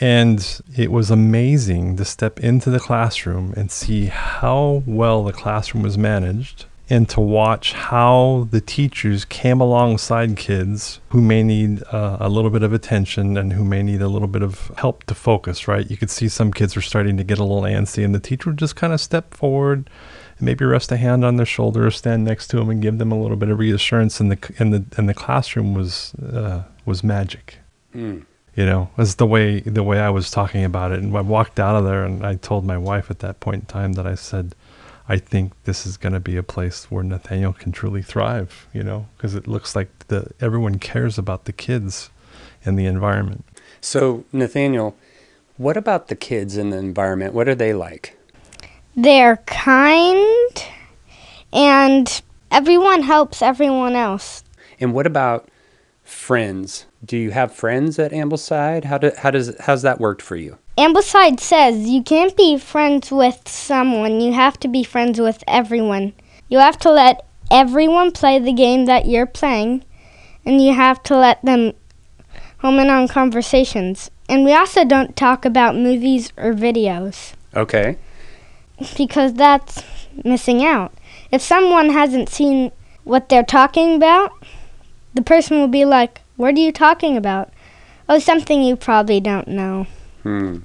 and 0.00 0.60
it 0.76 0.92
was 0.92 1.10
amazing 1.10 1.96
to 1.96 2.04
step 2.04 2.38
into 2.40 2.70
the 2.70 2.78
classroom 2.78 3.52
and 3.56 3.70
see 3.70 4.06
how 4.06 4.82
well 4.86 5.24
the 5.24 5.32
classroom 5.32 5.82
was 5.82 5.98
managed 5.98 6.66
and 6.90 7.08
to 7.08 7.20
watch 7.20 7.72
how 7.72 8.48
the 8.50 8.60
teachers 8.60 9.24
came 9.24 9.60
alongside 9.60 10.36
kids 10.36 11.00
who 11.10 11.20
may 11.20 11.40
need 11.44 11.84
uh, 11.92 12.16
a 12.18 12.28
little 12.28 12.50
bit 12.50 12.64
of 12.64 12.72
attention 12.72 13.36
and 13.36 13.52
who 13.52 13.64
may 13.64 13.80
need 13.80 14.02
a 14.02 14.08
little 14.08 14.26
bit 14.26 14.42
of 14.42 14.72
help 14.76 15.04
to 15.04 15.14
focus, 15.14 15.68
right? 15.68 15.88
You 15.88 15.96
could 15.96 16.10
see 16.10 16.28
some 16.28 16.52
kids 16.52 16.74
were 16.74 16.82
starting 16.82 17.16
to 17.16 17.22
get 17.22 17.38
a 17.38 17.44
little 17.44 17.62
antsy, 17.62 18.04
and 18.04 18.12
the 18.12 18.18
teacher 18.18 18.50
would 18.50 18.58
just 18.58 18.74
kind 18.74 18.92
of 18.92 19.00
step 19.00 19.32
forward 19.32 19.88
and 20.38 20.46
maybe 20.46 20.64
rest 20.64 20.90
a 20.90 20.96
hand 20.96 21.24
on 21.24 21.36
their 21.36 21.46
shoulder 21.46 21.86
or 21.86 21.92
stand 21.92 22.24
next 22.24 22.48
to 22.48 22.56
them 22.56 22.68
and 22.68 22.82
give 22.82 22.98
them 22.98 23.12
a 23.12 23.20
little 23.20 23.36
bit 23.36 23.50
of 23.50 23.60
reassurance. 23.60 24.18
And 24.18 24.32
the 24.32 24.54
and 24.58 24.74
the 24.74 24.84
and 24.98 25.08
the 25.08 25.14
classroom 25.14 25.74
was 25.74 26.12
uh, 26.16 26.64
was 26.84 27.04
magic. 27.04 27.58
Mm. 27.94 28.26
You 28.56 28.66
know, 28.66 28.90
was 28.96 29.14
the 29.14 29.26
way 29.26 29.60
the 29.60 29.84
way 29.84 30.00
I 30.00 30.10
was 30.10 30.28
talking 30.28 30.64
about 30.64 30.90
it. 30.90 30.98
And 30.98 31.16
I 31.16 31.20
walked 31.20 31.60
out 31.60 31.76
of 31.76 31.84
there, 31.84 32.04
and 32.04 32.26
I 32.26 32.34
told 32.34 32.64
my 32.64 32.76
wife 32.76 33.12
at 33.12 33.20
that 33.20 33.38
point 33.38 33.62
in 33.62 33.66
time 33.66 33.92
that 33.92 34.08
I 34.08 34.16
said, 34.16 34.56
I 35.10 35.18
think 35.18 35.52
this 35.64 35.86
is 35.86 35.96
going 35.96 36.12
to 36.12 36.20
be 36.20 36.36
a 36.36 36.42
place 36.44 36.88
where 36.88 37.02
Nathaniel 37.02 37.52
can 37.52 37.72
truly 37.72 38.00
thrive. 38.00 38.68
You 38.72 38.84
know, 38.84 39.08
because 39.16 39.34
it 39.34 39.48
looks 39.48 39.74
like 39.74 40.06
the 40.06 40.30
everyone 40.40 40.78
cares 40.78 41.18
about 41.18 41.46
the 41.46 41.52
kids 41.52 42.10
and 42.64 42.78
the 42.78 42.86
environment. 42.86 43.44
So, 43.80 44.24
Nathaniel, 44.32 44.96
what 45.56 45.76
about 45.76 46.06
the 46.06 46.14
kids 46.14 46.56
and 46.56 46.72
the 46.72 46.76
environment? 46.76 47.34
What 47.34 47.48
are 47.48 47.56
they 47.56 47.72
like? 47.72 48.16
They're 48.94 49.38
kind 49.46 50.64
and 51.52 52.22
everyone 52.52 53.02
helps 53.02 53.42
everyone 53.42 53.96
else. 53.96 54.44
And 54.78 54.94
what 54.94 55.08
about 55.08 55.48
friends? 56.04 56.86
Do 57.04 57.16
you 57.16 57.32
have 57.32 57.52
friends 57.52 57.98
at 57.98 58.12
Ambleside? 58.12 58.84
How 58.84 58.98
do, 58.98 59.10
how 59.18 59.32
does 59.32 59.56
how's 59.58 59.82
that 59.82 59.98
worked 59.98 60.22
for 60.22 60.36
you? 60.36 60.58
Ambleside 60.78 61.40
says 61.40 61.88
you 61.88 62.02
can't 62.02 62.36
be 62.36 62.56
friends 62.56 63.10
with 63.10 63.48
someone, 63.48 64.20
you 64.20 64.32
have 64.32 64.58
to 64.60 64.68
be 64.68 64.82
friends 64.82 65.20
with 65.20 65.44
everyone. 65.46 66.12
You 66.48 66.58
have 66.58 66.78
to 66.80 66.90
let 66.90 67.26
everyone 67.50 68.12
play 68.12 68.38
the 68.38 68.52
game 68.52 68.86
that 68.86 69.06
you're 69.06 69.26
playing, 69.26 69.84
and 70.46 70.62
you 70.62 70.72
have 70.74 71.02
to 71.04 71.16
let 71.16 71.44
them 71.44 71.72
home 72.58 72.78
in 72.78 72.88
on 72.88 73.08
conversations. 73.08 74.10
And 74.28 74.44
we 74.44 74.52
also 74.52 74.84
don't 74.84 75.16
talk 75.16 75.44
about 75.44 75.74
movies 75.74 76.32
or 76.36 76.52
videos 76.52 77.32
Okay. 77.54 77.96
because 78.96 79.34
that's 79.34 79.82
missing 80.24 80.64
out. 80.64 80.92
If 81.32 81.42
someone 81.42 81.90
hasn't 81.90 82.28
seen 82.28 82.70
what 83.04 83.28
they're 83.28 83.42
talking 83.42 83.94
about, 83.96 84.32
the 85.14 85.22
person 85.22 85.58
will 85.58 85.68
be 85.68 85.84
like, 85.84 86.20
What 86.36 86.54
are 86.54 86.60
you 86.60 86.72
talking 86.72 87.16
about? 87.16 87.52
Oh, 88.08 88.18
something 88.18 88.62
you 88.62 88.76
probably 88.76 89.20
don't 89.20 89.48
know. 89.48 89.86
Hmm. 90.22 90.58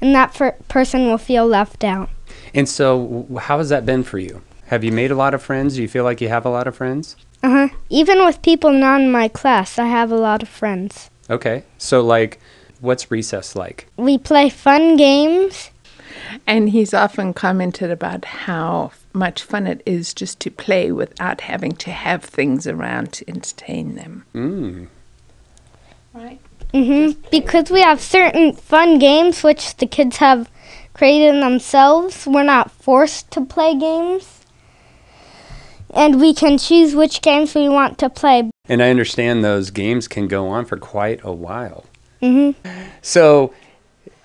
And 0.00 0.14
that 0.14 0.34
fir- 0.34 0.56
person 0.68 1.06
will 1.06 1.18
feel 1.18 1.46
left 1.46 1.84
out. 1.84 2.10
And 2.52 2.68
so, 2.68 3.26
how 3.40 3.58
has 3.58 3.68
that 3.68 3.86
been 3.86 4.02
for 4.02 4.18
you? 4.18 4.42
Have 4.66 4.84
you 4.84 4.92
made 4.92 5.10
a 5.10 5.16
lot 5.16 5.34
of 5.34 5.42
friends? 5.42 5.76
Do 5.76 5.82
you 5.82 5.88
feel 5.88 6.04
like 6.04 6.20
you 6.20 6.28
have 6.28 6.44
a 6.46 6.50
lot 6.50 6.66
of 6.66 6.76
friends? 6.76 7.16
Uh 7.42 7.50
huh. 7.50 7.68
Even 7.90 8.24
with 8.24 8.42
people 8.42 8.72
not 8.72 9.00
in 9.00 9.12
my 9.12 9.28
class, 9.28 9.78
I 9.78 9.86
have 9.86 10.10
a 10.10 10.16
lot 10.16 10.42
of 10.42 10.48
friends. 10.48 11.10
Okay. 11.28 11.64
So, 11.78 12.00
like, 12.00 12.40
what's 12.80 13.10
recess 13.10 13.54
like? 13.56 13.86
We 13.96 14.18
play 14.18 14.48
fun 14.48 14.96
games. 14.96 15.70
And 16.46 16.70
he's 16.70 16.94
often 16.94 17.32
commented 17.32 17.90
about 17.90 18.24
how 18.24 18.92
much 19.12 19.42
fun 19.42 19.66
it 19.66 19.82
is 19.86 20.12
just 20.14 20.40
to 20.40 20.50
play 20.50 20.90
without 20.90 21.42
having 21.42 21.72
to 21.72 21.90
have 21.90 22.24
things 22.24 22.66
around 22.66 23.12
to 23.12 23.28
entertain 23.28 23.94
them. 23.94 24.24
Mm. 24.34 24.88
Right. 26.12 26.40
Hmm 26.74 27.12
Because 27.30 27.70
we 27.70 27.80
have 27.82 28.00
certain 28.00 28.52
fun 28.52 28.98
games 28.98 29.44
which 29.44 29.76
the 29.76 29.86
kids 29.86 30.16
have 30.16 30.50
created 30.92 31.40
themselves. 31.40 32.26
We're 32.26 32.42
not 32.42 32.72
forced 32.72 33.30
to 33.32 33.44
play 33.44 33.76
games. 33.76 34.40
And 35.90 36.20
we 36.20 36.34
can 36.34 36.58
choose 36.58 36.96
which 36.96 37.22
games 37.22 37.54
we 37.54 37.68
want 37.68 37.98
to 37.98 38.10
play. 38.10 38.50
And 38.68 38.82
I 38.82 38.90
understand 38.90 39.44
those 39.44 39.70
games 39.70 40.08
can 40.08 40.26
go 40.26 40.48
on 40.48 40.64
for 40.64 40.76
quite 40.76 41.20
a 41.22 41.32
while. 41.32 41.84
hmm 42.20 42.50
So, 43.02 43.54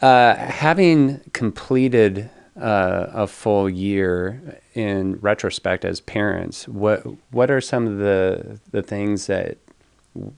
uh, 0.01 0.34
having 0.34 1.20
completed 1.34 2.32
uh, 2.60 3.08
a 3.13 3.27
full 3.27 3.70
year 3.70 4.60
in 4.74 5.20
retrospect 5.20 5.86
as 5.86 6.01
parents, 6.01 6.68
what 6.68 7.03
what 7.29 7.51
are 7.51 7.62
some 7.62 7.86
of 7.86 7.98
the 8.00 8.60
the 8.72 8.82
things 8.82 9.27
that 9.27 9.58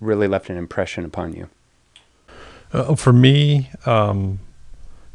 really 0.02 0.28
left 0.28 0.50
an 0.50 0.58
impression 0.58 1.06
upon 1.06 1.34
you? 1.34 1.48
Uh, 2.74 2.96
for 2.96 3.12
me, 3.12 3.70
um, 3.86 4.40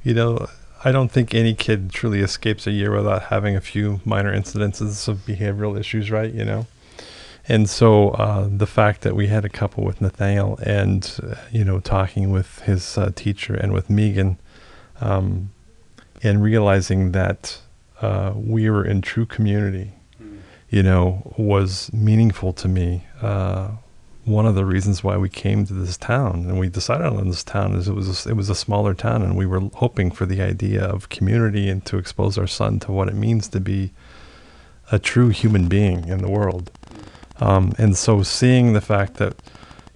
you 0.03 0.15
know, 0.15 0.47
I 0.85 0.93
don't 0.93 1.11
think 1.11 1.35
any 1.35 1.55
kid 1.55 1.91
truly 1.91 2.21
escapes 2.21 2.67
a 2.67 2.71
year 2.71 2.95
without 2.95 3.25
having 3.25 3.57
a 3.57 3.61
few 3.61 4.01
minor 4.05 4.37
incidences 4.37 5.09
of 5.09 5.19
behavioral 5.27 5.79
issues, 5.79 6.11
right? 6.11 6.33
You 6.33 6.45
know, 6.45 6.67
and 7.49 7.69
so 7.69 8.11
uh, 8.11 8.49
the 8.51 8.67
fact 8.67 9.01
that 9.03 9.17
we 9.17 9.29
had 9.29 9.45
a 9.45 9.49
couple 9.49 9.85
with 9.85 10.01
Nathaniel 10.01 10.59
and 10.63 11.19
uh, 11.23 11.37
you 11.51 11.65
know 11.65 11.81
talking 11.81 12.31
with 12.31 12.61
his 12.61 12.99
uh, 12.99 13.11
teacher 13.15 13.55
and 13.55 13.73
with 13.73 13.89
Megan, 13.89 14.39
um, 15.01 15.51
and 16.23 16.43
realizing 16.43 17.13
that 17.13 17.61
uh, 18.03 18.33
we 18.37 18.69
were 18.69 18.85
in 18.85 19.01
true 19.01 19.27
community, 19.27 19.93
you 20.69 20.83
know, 20.83 21.35
was 21.39 21.91
meaningful 21.93 22.53
to 22.53 22.69
me. 22.69 23.05
One 24.27 24.45
of 24.45 24.55
the 24.55 24.65
reasons 24.65 25.03
why 25.03 25.17
we 25.17 25.29
came 25.29 25.65
to 25.67 25.73
this 25.73 25.97
town 25.97 26.47
and 26.49 26.59
we 26.59 26.69
decided 26.69 27.07
on 27.07 27.29
this 27.29 27.45
town 27.45 27.75
is 27.75 27.89
it 27.89 27.95
was 27.95 28.27
a, 28.27 28.31
it 28.31 28.37
was 28.37 28.51
a 28.51 28.55
smaller 28.55 28.93
town 28.93 29.23
and 29.23 29.37
we 29.37 29.47
were 29.47 29.61
hoping 29.75 30.11
for 30.11 30.27
the 30.27 30.43
idea 30.43 30.85
of 30.85 31.09
community 31.09 31.71
and 31.71 31.85
to 31.87 31.97
expose 31.97 32.37
our 32.37 32.49
son 32.49 32.81
to 32.81 32.93
what 32.93 33.09
it 33.09 33.15
means 33.15 33.47
to 33.49 33.61
be 33.61 33.93
a 34.91 34.99
true 34.99 35.29
human 35.29 35.69
being 35.69 36.09
in 36.09 36.19
the 36.19 36.29
world. 36.29 36.71
Um, 37.41 37.73
and 37.79 37.97
so 37.97 38.23
seeing 38.23 38.73
the 38.73 38.81
fact 38.81 39.15
that 39.15 39.37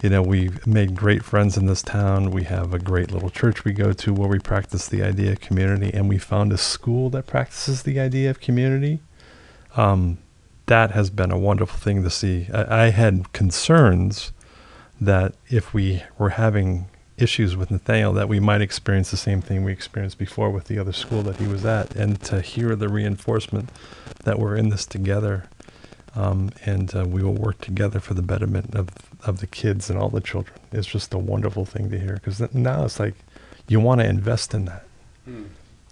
you 0.01 0.09
know 0.09 0.21
we've 0.21 0.65
made 0.65 0.95
great 0.95 1.23
friends 1.23 1.57
in 1.57 1.65
this 1.65 1.81
town, 1.81 2.31
we 2.31 2.43
have 2.43 2.73
a 2.73 2.79
great 2.79 3.11
little 3.11 3.29
church 3.29 3.63
we 3.63 3.73
go 3.73 3.93
to 3.93 4.13
where 4.13 4.29
we 4.29 4.39
practice 4.39 4.87
the 4.87 5.03
idea 5.03 5.33
of 5.33 5.41
community, 5.41 5.91
and 5.93 6.09
we 6.09 6.17
found 6.17 6.51
a 6.51 6.57
school 6.57 7.09
that 7.11 7.27
practices 7.27 7.83
the 7.83 7.99
idea 7.99 8.29
of 8.29 8.39
community. 8.39 8.99
Um, 9.75 10.17
that 10.71 10.91
has 10.91 11.09
been 11.09 11.31
a 11.31 11.37
wonderful 11.37 11.77
thing 11.77 12.01
to 12.01 12.09
see. 12.09 12.47
I, 12.53 12.83
I 12.83 12.89
had 12.91 13.33
concerns 13.33 14.31
that 15.01 15.35
if 15.49 15.73
we 15.73 16.01
were 16.17 16.29
having 16.29 16.87
issues 17.17 17.57
with 17.57 17.69
Nathaniel, 17.71 18.13
that 18.13 18.29
we 18.29 18.39
might 18.39 18.61
experience 18.61 19.11
the 19.11 19.17
same 19.17 19.41
thing 19.41 19.65
we 19.65 19.73
experienced 19.73 20.17
before 20.17 20.49
with 20.49 20.67
the 20.69 20.79
other 20.79 20.93
school 20.93 21.23
that 21.23 21.35
he 21.35 21.45
was 21.45 21.65
at, 21.65 21.93
and 21.97 22.21
to 22.21 22.39
hear 22.39 22.77
the 22.77 22.87
reinforcement 22.87 23.69
that 24.23 24.39
we're 24.39 24.55
in 24.55 24.69
this 24.69 24.85
together, 24.85 25.49
um, 26.15 26.51
and 26.65 26.95
uh, 26.95 27.03
we 27.05 27.21
will 27.21 27.33
work 27.33 27.59
together 27.59 27.99
for 27.99 28.13
the 28.13 28.21
betterment 28.21 28.73
of 28.73 28.87
of 29.25 29.41
the 29.41 29.47
kids 29.47 29.89
and 29.89 29.99
all 29.99 30.07
the 30.07 30.21
children. 30.21 30.57
It's 30.71 30.87
just 30.87 31.13
a 31.13 31.17
wonderful 31.17 31.65
thing 31.65 31.89
to 31.91 31.99
hear 31.99 32.13
because 32.13 32.39
now 32.53 32.85
it's 32.85 32.97
like 32.97 33.15
you 33.67 33.81
want 33.81 33.99
to 33.99 34.07
invest 34.07 34.53
in 34.53 34.63
that, 34.65 34.85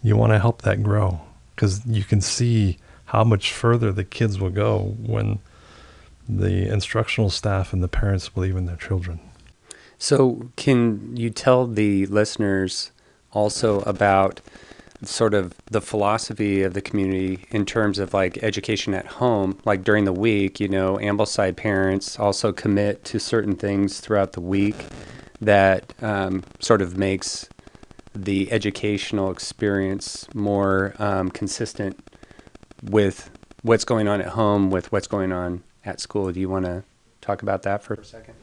you 0.04 0.16
want 0.16 0.32
to 0.32 0.40
help 0.40 0.62
that 0.62 0.82
grow 0.82 1.20
because 1.54 1.86
you 1.86 2.06
can 2.06 2.22
see 2.22 2.78
how 3.10 3.24
much 3.24 3.52
further 3.52 3.92
the 3.92 4.04
kids 4.04 4.40
will 4.40 4.52
go 4.52 4.96
when 5.00 5.40
the 6.28 6.72
instructional 6.72 7.32
staff 7.32 7.74
and 7.74 7.82
the 7.82 7.88
parents 7.88 8.30
believe 8.30 8.56
in 8.56 8.68
their 8.68 8.76
children. 8.76 9.20
So, 9.98 10.52
can 10.56 11.18
you 11.18 11.32
tell 11.32 11.66
the 11.66 12.06
listeners 12.06 12.92
also 13.32 13.82
about 13.82 14.42
sort 15.02 15.34
of 15.34 15.56
the 15.72 15.82
philosophy 15.82 16.62
of 16.62 16.76
the 16.76 16.82
community 16.82 17.46
in 17.50 17.66
terms 17.66 17.98
of 17.98 18.14
like 18.14 18.44
education 18.44 18.94
at 18.94 19.08
home? 19.08 19.58
Like 19.66 19.84
during 19.84 20.06
the 20.06 20.14
week, 20.14 20.60
you 20.60 20.68
know, 20.68 20.98
Ambleside 20.98 21.56
parents 21.56 22.20
also 22.20 22.52
commit 22.52 23.04
to 23.06 23.20
certain 23.20 23.56
things 23.56 24.00
throughout 24.00 24.34
the 24.34 24.42
week 24.42 24.76
that 25.42 25.94
um, 26.04 26.44
sort 26.60 26.84
of 26.84 26.96
makes 26.96 27.50
the 28.14 28.52
educational 28.52 29.32
experience 29.32 30.28
more 30.36 30.94
um, 31.00 31.32
consistent 31.32 32.09
with 32.84 33.30
what's 33.62 33.84
going 33.84 34.08
on 34.08 34.22
at 34.22 34.30
home 34.30 34.70
with 34.72 34.92
what's 34.92 35.08
going 35.08 35.32
on 35.32 35.64
at 35.86 36.00
school. 36.00 36.32
Do 36.32 36.40
you 36.40 36.50
want 36.50 36.66
to 36.66 36.84
talk 37.22 37.42
about 37.42 37.64
that 37.64 37.84
for 37.84 37.96
a 37.96 38.06
second? 38.06 38.36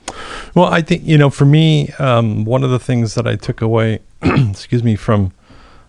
Well, 0.54 0.66
I 0.66 0.82
think 0.82 1.04
you 1.04 1.18
know, 1.18 1.30
for 1.30 1.44
me, 1.44 1.90
um, 1.98 2.44
one 2.44 2.64
of 2.64 2.70
the 2.70 2.78
things 2.78 3.14
that 3.14 3.26
I 3.26 3.36
took 3.36 3.60
away, 3.60 4.00
excuse 4.22 4.82
me, 4.82 4.96
from 4.96 5.32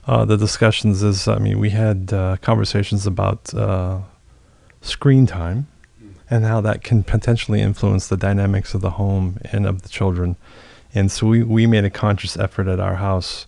uh, 0.05 0.25
the 0.25 0.37
discussions 0.37 1.03
is, 1.03 1.27
I 1.27 1.37
mean, 1.37 1.59
we 1.59 1.71
had 1.71 2.13
uh, 2.13 2.37
conversations 2.41 3.05
about 3.05 3.53
uh, 3.53 3.99
screen 4.81 5.25
time 5.25 5.67
and 6.29 6.43
how 6.43 6.59
that 6.61 6.83
can 6.83 7.03
potentially 7.03 7.61
influence 7.61 8.07
the 8.07 8.17
dynamics 8.17 8.73
of 8.73 8.81
the 8.81 8.91
home 8.91 9.37
and 9.51 9.65
of 9.65 9.81
the 9.81 9.89
children. 9.89 10.35
And 10.93 11.11
so 11.11 11.27
we, 11.27 11.43
we 11.43 11.67
made 11.67 11.85
a 11.85 11.89
conscious 11.89 12.37
effort 12.37 12.67
at 12.67 12.79
our 12.79 12.95
house 12.95 13.45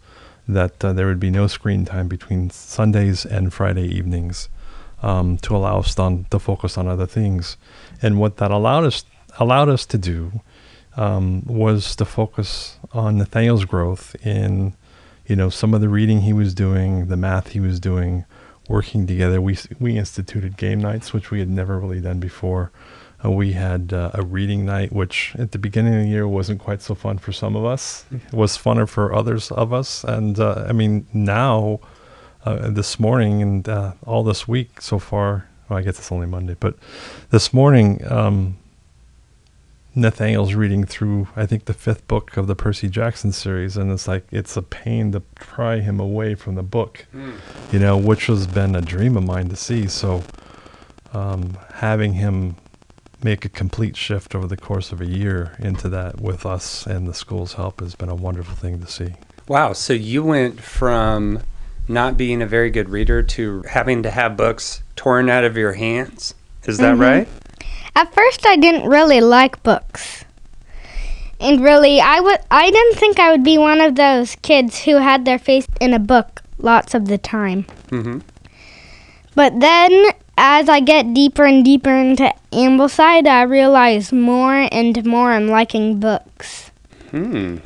that 0.47 0.83
uh, 0.83 0.93
there 0.93 1.07
would 1.07 1.19
be 1.19 1.29
no 1.29 1.47
screen 1.47 1.85
time 1.85 2.07
between 2.07 2.49
Sundays 2.49 3.25
and 3.25 3.53
Friday 3.53 3.85
evenings 3.85 4.49
um, 5.01 5.37
to 5.39 5.55
allow 5.55 5.79
us 5.79 5.97
on, 5.97 6.25
to 6.31 6.39
focus 6.39 6.77
on 6.77 6.87
other 6.87 7.05
things. 7.05 7.57
And 8.01 8.19
what 8.19 8.37
that 8.37 8.51
allowed 8.51 8.85
us 8.85 9.05
allowed 9.37 9.69
us 9.69 9.85
to 9.85 9.97
do 9.97 10.41
um, 10.97 11.43
was 11.45 11.95
to 11.95 12.05
focus 12.05 12.77
on 12.91 13.17
Nathaniel's 13.17 13.65
growth 13.65 14.15
in, 14.25 14.73
you 15.27 15.35
know, 15.35 15.49
some 15.49 15.73
of 15.73 15.81
the 15.81 15.89
reading 15.89 16.21
he 16.21 16.33
was 16.33 16.53
doing, 16.53 17.07
the 17.07 17.17
math 17.17 17.49
he 17.49 17.59
was 17.59 17.79
doing, 17.79 18.25
working 18.67 19.07
together. 19.07 19.41
We 19.41 19.57
we 19.79 19.97
instituted 19.97 20.57
game 20.57 20.79
nights, 20.79 21.13
which 21.13 21.31
we 21.31 21.39
had 21.39 21.49
never 21.49 21.79
really 21.79 22.01
done 22.01 22.19
before. 22.19 22.71
Uh, 23.23 23.31
we 23.31 23.51
had 23.51 23.91
uh, 23.91 24.11
a 24.13 24.21
reading 24.21 24.65
night, 24.65 24.93
which 24.93 25.35
at 25.37 25.51
the 25.51 25.57
beginning 25.57 25.93
of 25.93 26.01
the 26.03 26.07
year 26.07 26.27
wasn't 26.27 26.59
quite 26.59 26.81
so 26.81 26.95
fun 26.95 27.17
for 27.17 27.33
some 27.33 27.55
of 27.55 27.65
us. 27.65 28.05
It 28.11 28.33
was 28.33 28.57
funner 28.57 28.87
for 28.87 29.13
others 29.13 29.51
of 29.51 29.73
us. 29.73 30.05
And 30.05 30.39
uh, 30.39 30.65
I 30.69 30.71
mean, 30.71 31.05
now, 31.13 31.81
uh, 32.45 32.69
this 32.69 32.99
morning 32.99 33.41
and 33.41 33.67
uh, 33.67 33.93
all 34.05 34.23
this 34.23 34.47
week 34.47 34.81
so 34.81 34.99
far, 34.99 35.47
Well, 35.67 35.79
I 35.79 35.81
guess 35.81 35.99
it's 35.99 36.11
only 36.11 36.27
Monday, 36.27 36.55
but 36.59 36.75
this 37.31 37.53
morning, 37.53 38.01
um, 38.11 38.57
Nathaniel's 39.95 40.53
reading 40.53 40.85
through, 40.85 41.27
I 41.35 41.45
think, 41.45 41.65
the 41.65 41.73
fifth 41.73 42.07
book 42.07 42.37
of 42.37 42.47
the 42.47 42.55
Percy 42.55 42.87
Jackson 42.87 43.31
series, 43.31 43.75
and 43.75 43.91
it's 43.91 44.07
like 44.07 44.25
it's 44.31 44.55
a 44.55 44.61
pain 44.61 45.11
to 45.11 45.19
pry 45.19 45.79
him 45.79 45.99
away 45.99 46.35
from 46.35 46.55
the 46.55 46.63
book, 46.63 47.05
you 47.71 47.79
know, 47.79 47.97
which 47.97 48.27
has 48.27 48.47
been 48.47 48.75
a 48.75 48.81
dream 48.81 49.17
of 49.17 49.25
mine 49.25 49.49
to 49.49 49.55
see. 49.55 49.87
So, 49.87 50.23
um, 51.11 51.57
having 51.75 52.13
him 52.13 52.55
make 53.23 53.43
a 53.45 53.49
complete 53.49 53.97
shift 53.97 54.33
over 54.35 54.47
the 54.47 54.57
course 54.57 54.91
of 54.91 55.01
a 55.01 55.05
year 55.05 55.55
into 55.59 55.89
that 55.89 56.21
with 56.21 56.45
us 56.45 56.85
and 56.85 57.07
the 57.07 57.13
school's 57.13 57.53
help 57.53 57.81
has 57.81 57.95
been 57.95 58.09
a 58.09 58.15
wonderful 58.15 58.55
thing 58.55 58.79
to 58.79 58.87
see. 58.87 59.13
Wow. 59.47 59.73
So 59.73 59.93
you 59.93 60.23
went 60.23 60.61
from 60.61 61.41
not 61.89 62.15
being 62.15 62.41
a 62.41 62.45
very 62.45 62.69
good 62.69 62.87
reader 62.87 63.23
to 63.23 63.63
having 63.63 64.03
to 64.03 64.11
have 64.11 64.37
books 64.37 64.83
torn 64.95 65.29
out 65.29 65.43
of 65.43 65.57
your 65.57 65.73
hands. 65.73 66.35
Is 66.65 66.77
that 66.77 66.95
right? 66.97 67.27
At 67.95 68.13
first, 68.13 68.45
I 68.45 68.55
didn't 68.55 68.87
really 68.87 69.21
like 69.21 69.61
books. 69.63 70.23
And 71.39 71.63
really, 71.63 71.99
I 71.99 72.19
would 72.19 72.39
I 72.51 72.69
didn't 72.69 72.95
think 72.95 73.19
I 73.19 73.31
would 73.31 73.43
be 73.43 73.57
one 73.57 73.81
of 73.81 73.95
those 73.95 74.35
kids 74.35 74.83
who 74.83 74.97
had 74.97 75.25
their 75.25 75.39
face 75.39 75.67
in 75.81 75.93
a 75.93 75.99
book 75.99 76.41
lots 76.59 76.93
of 76.93 77.07
the 77.07 77.17
time. 77.17 77.63
Mm-hmm. 77.87 78.19
But 79.35 79.59
then, 79.59 80.11
as 80.37 80.69
I 80.69 80.81
get 80.81 81.13
deeper 81.13 81.45
and 81.45 81.63
deeper 81.63 81.95
into 81.95 82.33
Ambleside, 82.51 83.27
I 83.27 83.43
realize 83.43 84.11
more 84.11 84.67
and 84.71 85.05
more 85.05 85.31
I'm 85.31 85.47
liking 85.47 85.99
books. 85.99 86.71
Hmm. 87.11 87.57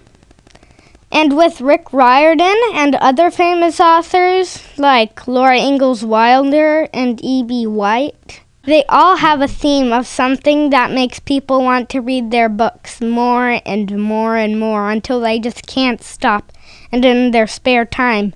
And 1.13 1.37
with 1.37 1.61
Rick 1.61 1.93
Riordan 1.93 2.59
and 2.73 2.95
other 2.95 3.29
famous 3.29 3.79
authors 3.79 4.67
like 4.79 5.27
Laura 5.27 5.59
Ingalls 5.59 6.03
Wilder 6.03 6.89
and 6.91 7.23
E.B. 7.23 7.67
White, 7.67 8.41
they 8.63 8.83
all 8.89 9.17
have 9.17 9.39
a 9.39 9.47
theme 9.47 9.93
of 9.93 10.07
something 10.07 10.71
that 10.71 10.89
makes 10.89 11.19
people 11.19 11.61
want 11.61 11.87
to 11.89 12.01
read 12.01 12.31
their 12.31 12.49
books 12.49 12.99
more 12.99 13.61
and 13.63 13.95
more 13.99 14.35
and 14.35 14.59
more 14.59 14.89
until 14.89 15.19
they 15.19 15.37
just 15.37 15.67
can't 15.67 16.01
stop. 16.01 16.51
And 16.91 17.05
in 17.05 17.29
their 17.29 17.45
spare 17.45 17.85
time, 17.85 18.33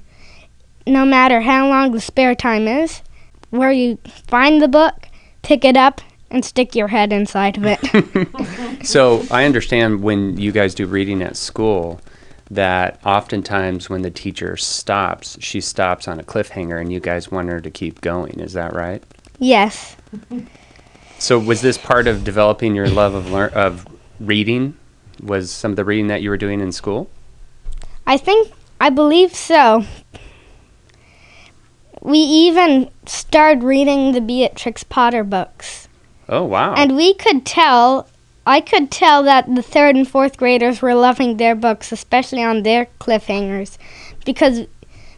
no 0.86 1.04
matter 1.04 1.42
how 1.42 1.68
long 1.68 1.94
the 1.94 2.00
spare 2.00 2.36
time 2.36 2.68
is, 2.68 3.02
where 3.50 3.72
you 3.72 3.98
find 4.28 4.62
the 4.62 4.68
book, 4.68 5.08
pick 5.42 5.66
it 5.66 5.76
up, 5.76 6.00
and 6.30 6.46
stick 6.46 6.76
your 6.76 6.90
head 6.90 7.12
inside 7.12 7.58
of 7.58 7.64
it. 7.66 7.80
So 8.86 9.26
I 9.32 9.44
understand 9.44 10.02
when 10.02 10.38
you 10.38 10.54
guys 10.54 10.74
do 10.74 10.86
reading 10.86 11.22
at 11.22 11.36
school 11.36 12.00
that 12.50 13.00
oftentimes 13.06 13.90
when 13.90 14.02
the 14.02 14.12
teacher 14.12 14.56
stops, 14.58 15.38
she 15.42 15.60
stops 15.62 16.08
on 16.08 16.20
a 16.20 16.24
cliffhanger 16.24 16.80
and 16.80 16.92
you 16.92 17.00
guys 17.00 17.30
want 17.32 17.50
her 17.50 17.60
to 17.62 17.70
keep 17.70 18.02
going. 18.02 18.40
Is 18.40 18.54
that 18.54 18.74
right? 18.74 19.04
yes. 19.40 19.96
So 21.20 21.40
was 21.40 21.62
this 21.62 21.78
part 21.78 22.08
of 22.08 22.24
developing 22.24 22.76
your 22.76 22.90
love 22.90 23.14
of 23.16 23.32
lear- 23.32 23.50
of 23.50 23.88
reading? 24.20 24.78
Was 25.22 25.50
some 25.52 25.72
of 25.72 25.76
the 25.76 25.84
reading 25.84 26.08
that 26.08 26.22
you 26.22 26.30
were 26.30 26.38
doing 26.38 26.62
in 26.62 26.72
school? 26.72 27.10
I 28.06 28.18
think, 28.18 28.52
I 28.80 28.90
believe 28.92 29.34
so. 29.36 29.84
We 32.02 32.20
even 32.20 32.90
started 33.06 33.64
reading 33.64 34.12
the 34.12 34.22
Beatrix 34.22 34.84
Potter 34.84 35.24
books. 35.24 35.88
Oh 36.30 36.44
wow. 36.44 36.76
And 36.76 36.96
we 36.96 37.14
could 37.16 37.46
tell, 37.46 38.08
I 38.48 38.62
could 38.62 38.90
tell 38.90 39.24
that 39.24 39.54
the 39.54 39.62
third 39.62 39.96
and 39.96 40.08
fourth 40.08 40.38
graders 40.38 40.82
were 40.82 40.96
loving 40.96 41.38
their 41.38 41.54
books, 41.54 41.92
especially 41.92 42.42
on 42.44 42.64
their 42.64 42.88
cliffhangers. 43.00 43.78
Because, 44.26 44.66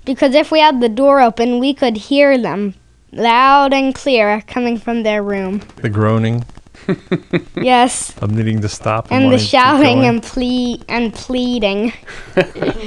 because 0.03 0.33
if 0.33 0.51
we 0.51 0.59
had 0.59 0.81
the 0.81 0.89
door 0.89 1.21
open, 1.21 1.59
we 1.59 1.74
could 1.74 1.95
hear 1.95 2.38
them 2.38 2.73
loud 3.12 3.73
and 3.73 3.93
clear 3.93 4.41
coming 4.47 4.77
from 4.77 5.04
their 5.04 5.21
room. 5.23 5.62
The 5.77 5.89
groaning 5.89 6.43
Yes. 7.56 8.17
of 8.17 8.32
needing 8.32 8.62
to 8.62 8.69
stop 8.69 9.12
And 9.12 9.25
the 9.25 9.27
wanting 9.27 9.39
to 9.39 9.43
keep 9.43 9.49
shouting 9.51 10.06
and 10.06 10.23
ple- 10.23 10.84
and 10.89 11.13
pleading. 11.13 11.93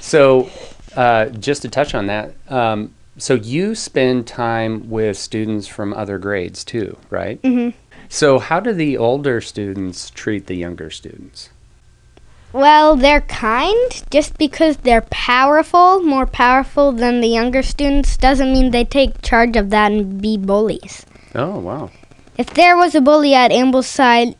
So, 0.00 0.48
uh, 0.96 1.26
just 1.30 1.62
to 1.62 1.68
touch 1.68 1.94
on 1.94 2.06
that, 2.06 2.34
um, 2.48 2.94
so 3.16 3.34
you 3.34 3.74
spend 3.74 4.26
time 4.26 4.88
with 4.90 5.16
students 5.16 5.66
from 5.66 5.92
other 5.94 6.18
grades 6.18 6.62
too, 6.62 6.96
right? 7.10 7.40
Mhm. 7.42 7.72
So, 8.08 8.38
how 8.38 8.60
do 8.60 8.72
the 8.72 8.96
older 8.96 9.40
students 9.40 10.10
treat 10.10 10.46
the 10.46 10.54
younger 10.54 10.90
students? 10.90 11.50
Well, 12.52 12.94
they're 12.94 13.22
kind. 13.22 14.04
Just 14.10 14.38
because 14.38 14.76
they're 14.78 15.06
powerful, 15.10 16.00
more 16.02 16.26
powerful 16.26 16.92
than 16.92 17.20
the 17.20 17.28
younger 17.28 17.62
students, 17.62 18.16
doesn't 18.16 18.52
mean 18.52 18.70
they 18.70 18.84
take 18.84 19.22
charge 19.22 19.56
of 19.56 19.70
that 19.70 19.90
and 19.90 20.22
be 20.22 20.36
bullies. 20.36 21.04
Oh, 21.34 21.58
wow. 21.58 21.90
If 22.38 22.54
there 22.54 22.76
was 22.76 22.94
a 22.94 23.00
bully 23.00 23.34
at 23.34 23.50
Ambleside, 23.50 24.36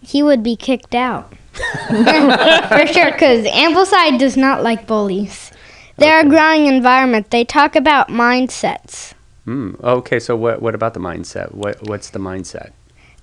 he 0.00 0.22
would 0.22 0.42
be 0.42 0.56
kicked 0.56 0.94
out. 0.94 1.34
For 1.52 2.86
sure, 2.86 3.12
because 3.12 3.44
Ambleside 3.46 4.18
does 4.18 4.36
not 4.36 4.62
like 4.62 4.86
bullies. 4.86 5.50
They're 5.98 6.20
a 6.20 6.28
growing 6.28 6.66
environment. 6.66 7.30
They 7.30 7.44
talk 7.44 7.74
about 7.74 8.08
mindsets. 8.08 9.12
Hmm. 9.44 9.74
Okay. 9.82 10.20
So, 10.20 10.36
what 10.36 10.62
what 10.62 10.74
about 10.74 10.94
the 10.94 11.00
mindset? 11.00 11.52
What 11.52 11.82
what's 11.88 12.10
the 12.10 12.20
mindset? 12.20 12.70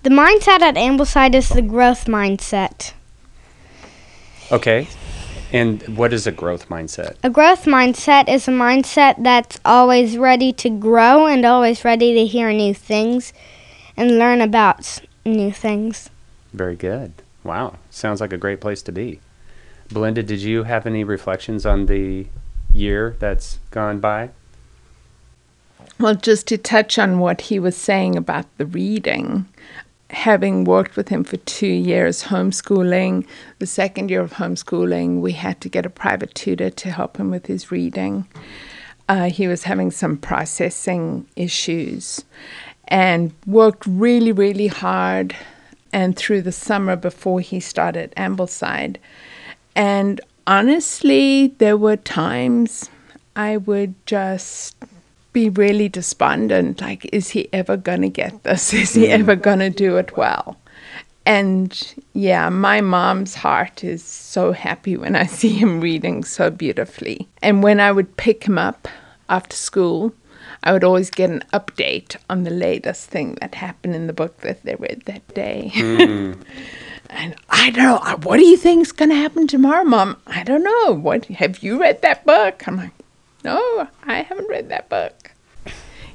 The 0.06 0.12
mindset 0.12 0.62
at 0.62 0.76
Ambleside 0.76 1.34
is 1.34 1.50
the 1.50 1.64
growth 1.64 2.06
mindset. 2.06 2.94
Okay. 4.52 4.88
And 5.52 5.82
what 5.98 6.14
is 6.14 6.28
a 6.28 6.32
growth 6.32 6.70
mindset? 6.70 7.16
A 7.24 7.30
growth 7.32 7.66
mindset 7.66 8.30
is 8.30 8.48
a 8.48 8.52
mindset 8.52 9.24
that's 9.24 9.60
always 9.66 10.16
ready 10.16 10.54
to 10.54 10.70
grow 10.70 11.26
and 11.26 11.44
always 11.44 11.84
ready 11.84 12.14
to 12.14 12.28
hear 12.28 12.54
new 12.54 12.72
things 12.72 13.34
and 13.98 14.20
learn 14.20 14.42
about 14.42 15.00
new 15.26 15.52
things. 15.52 16.12
Very 16.54 16.76
good. 16.76 17.12
Wow. 17.44 17.78
Sounds 17.90 18.22
like 18.22 18.32
a 18.32 18.38
great 18.38 18.62
place 18.62 18.84
to 18.84 18.92
be. 18.92 19.22
Belinda, 19.92 20.22
did 20.22 20.42
you 20.42 20.66
have 20.66 20.86
any 20.86 21.04
reflections 21.04 21.66
on 21.66 21.88
the 21.88 22.28
year 22.72 23.16
that's 23.18 23.58
gone 23.72 24.00
by? 24.00 24.30
Well, 26.00 26.16
just 26.16 26.48
to 26.48 26.58
touch 26.58 27.00
on 27.00 27.20
what 27.20 27.42
he 27.42 27.58
was 27.58 27.76
saying 27.76 28.18
about 28.18 28.46
the 28.58 28.66
reading, 28.66 29.48
having 30.10 30.64
worked 30.64 30.96
with 30.96 31.10
him 31.10 31.24
for 31.24 31.38
two 31.38 31.68
years 31.68 32.24
homeschooling, 32.24 33.26
the 33.60 33.66
second 33.66 34.10
year 34.10 34.22
of 34.22 34.34
homeschooling, 34.34 35.22
we 35.22 35.32
had 35.32 35.60
to 35.62 35.70
get 35.70 35.86
a 35.86 35.90
private 35.90 36.34
tutor 36.36 36.70
to 36.70 36.92
help 36.92 37.18
him 37.18 37.32
with 37.32 37.48
his 37.48 37.72
reading. 37.72 38.28
Uh, 39.10 39.30
he 39.30 39.48
was 39.48 39.64
having 39.64 39.92
some 39.92 40.18
processing 40.18 41.28
issues 41.36 42.24
and 42.88 43.34
worked 43.46 43.86
really, 43.88 44.32
really 44.32 44.68
hard 44.68 45.36
and 45.92 46.16
through 46.16 46.42
the 46.42 46.52
summer 46.52 46.96
before 46.96 47.40
he 47.40 47.60
started 47.60 48.14
Ambleside. 48.18 48.98
And 49.76 50.22
honestly, 50.46 51.56
there 51.58 51.78
were 51.78 51.98
times 51.98 52.90
I 53.36 53.58
would 53.58 53.96
just 54.06 54.76
be 55.36 55.50
really 55.50 55.90
despondent 55.90 56.80
like, 56.80 57.06
is 57.14 57.30
he 57.30 57.50
ever 57.52 57.76
going 57.76 58.02
to 58.02 58.10
get 58.10 58.44
this? 58.44 58.74
Is 58.84 58.94
he 58.94 59.10
ever 59.10 59.36
going 59.36 59.60
to 59.60 59.70
do 59.70 59.98
it 59.98 60.16
well? 60.16 60.58
And 61.26 61.70
yeah, 62.14 62.48
my 62.50 62.80
mom's 62.80 63.36
heart 63.36 63.84
is 63.84 64.02
so 64.02 64.54
happy 64.54 64.96
when 64.96 65.16
I 65.16 65.26
see 65.40 65.50
him 65.50 65.82
reading 65.82 66.24
so 66.24 66.50
beautifully. 66.50 67.28
And 67.42 67.62
when 67.62 67.82
I 67.82 67.92
would 67.92 68.16
pick 68.16 68.46
him 68.46 68.58
up 68.58 68.88
after 69.28 69.58
school, 69.58 70.14
I 70.64 70.72
would 70.72 70.86
always 70.86 71.10
get 71.10 71.30
an 71.30 71.44
update 71.52 72.16
on 72.30 72.44
the 72.44 72.50
latest 72.50 73.10
thing 73.10 73.38
that 73.42 73.56
happened 73.56 73.94
in 73.94 74.08
the 74.08 74.14
book 74.14 74.38
that 74.42 74.64
they 74.64 74.76
read 74.76 75.02
that 75.06 75.28
day. 75.34 75.72
and 75.76 77.36
I 77.50 77.72
don't 77.72 77.84
know, 77.84 77.98
uh, 77.98 78.16
what 78.18 78.38
do 78.38 78.46
you 78.46 78.56
think's 78.56 78.94
going 78.94 79.10
to 79.10 79.16
happen 79.16 79.48
tomorrow, 79.48 79.84
Mom? 79.84 80.16
I 80.28 80.44
don't 80.44 80.64
know. 80.64 80.94
What 80.94 81.26
have 81.26 81.62
you 81.62 81.78
read 81.78 82.02
that 82.04 82.26
book? 82.26 82.66
I'm 82.68 82.78
like, 82.78 82.94
no, 83.44 83.88
I 84.06 84.22
haven't 84.22 84.50
read 84.50 84.70
that 84.70 84.90
book. 84.90 85.25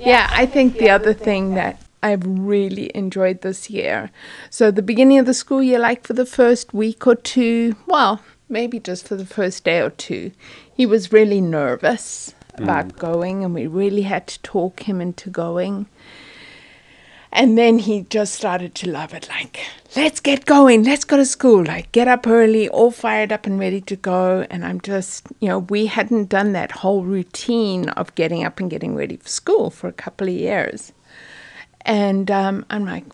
Yeah, 0.00 0.28
I 0.30 0.46
think 0.46 0.78
the 0.78 0.90
other 0.90 1.12
thing 1.12 1.54
that 1.54 1.80
I've 2.02 2.24
really 2.24 2.90
enjoyed 2.94 3.42
this 3.42 3.68
year. 3.68 4.10
So, 4.48 4.70
the 4.70 4.82
beginning 4.82 5.18
of 5.18 5.26
the 5.26 5.34
school 5.34 5.62
year, 5.62 5.78
like 5.78 6.06
for 6.06 6.14
the 6.14 6.26
first 6.26 6.72
week 6.72 7.06
or 7.06 7.14
two, 7.14 7.76
well, 7.86 8.22
maybe 8.48 8.80
just 8.80 9.06
for 9.06 9.16
the 9.16 9.26
first 9.26 9.64
day 9.64 9.80
or 9.80 9.90
two, 9.90 10.32
he 10.72 10.86
was 10.86 11.12
really 11.12 11.40
nervous 11.40 12.34
mm. 12.56 12.64
about 12.64 12.96
going, 12.96 13.44
and 13.44 13.54
we 13.54 13.66
really 13.66 14.02
had 14.02 14.26
to 14.28 14.42
talk 14.42 14.88
him 14.88 15.00
into 15.00 15.28
going. 15.28 15.86
And 17.32 17.56
then 17.56 17.78
he 17.78 18.02
just 18.02 18.34
started 18.34 18.74
to 18.76 18.90
love 18.90 19.14
it 19.14 19.28
like, 19.28 19.60
let's 19.94 20.18
get 20.20 20.46
going, 20.46 20.82
let's 20.82 21.04
go 21.04 21.16
to 21.16 21.24
school, 21.24 21.64
like 21.64 21.92
get 21.92 22.08
up 22.08 22.26
early, 22.26 22.68
all 22.68 22.90
fired 22.90 23.32
up 23.32 23.46
and 23.46 23.58
ready 23.58 23.80
to 23.82 23.96
go. 23.96 24.46
And 24.50 24.64
I'm 24.64 24.80
just, 24.80 25.28
you 25.40 25.48
know, 25.48 25.60
we 25.60 25.86
hadn't 25.86 26.28
done 26.28 26.52
that 26.52 26.72
whole 26.72 27.04
routine 27.04 27.88
of 27.90 28.14
getting 28.16 28.44
up 28.44 28.58
and 28.58 28.68
getting 28.68 28.96
ready 28.96 29.16
for 29.16 29.28
school 29.28 29.70
for 29.70 29.86
a 29.86 29.92
couple 29.92 30.26
of 30.26 30.34
years. 30.34 30.92
And 31.82 32.30
um, 32.30 32.66
I'm 32.68 32.84
like, 32.84 33.04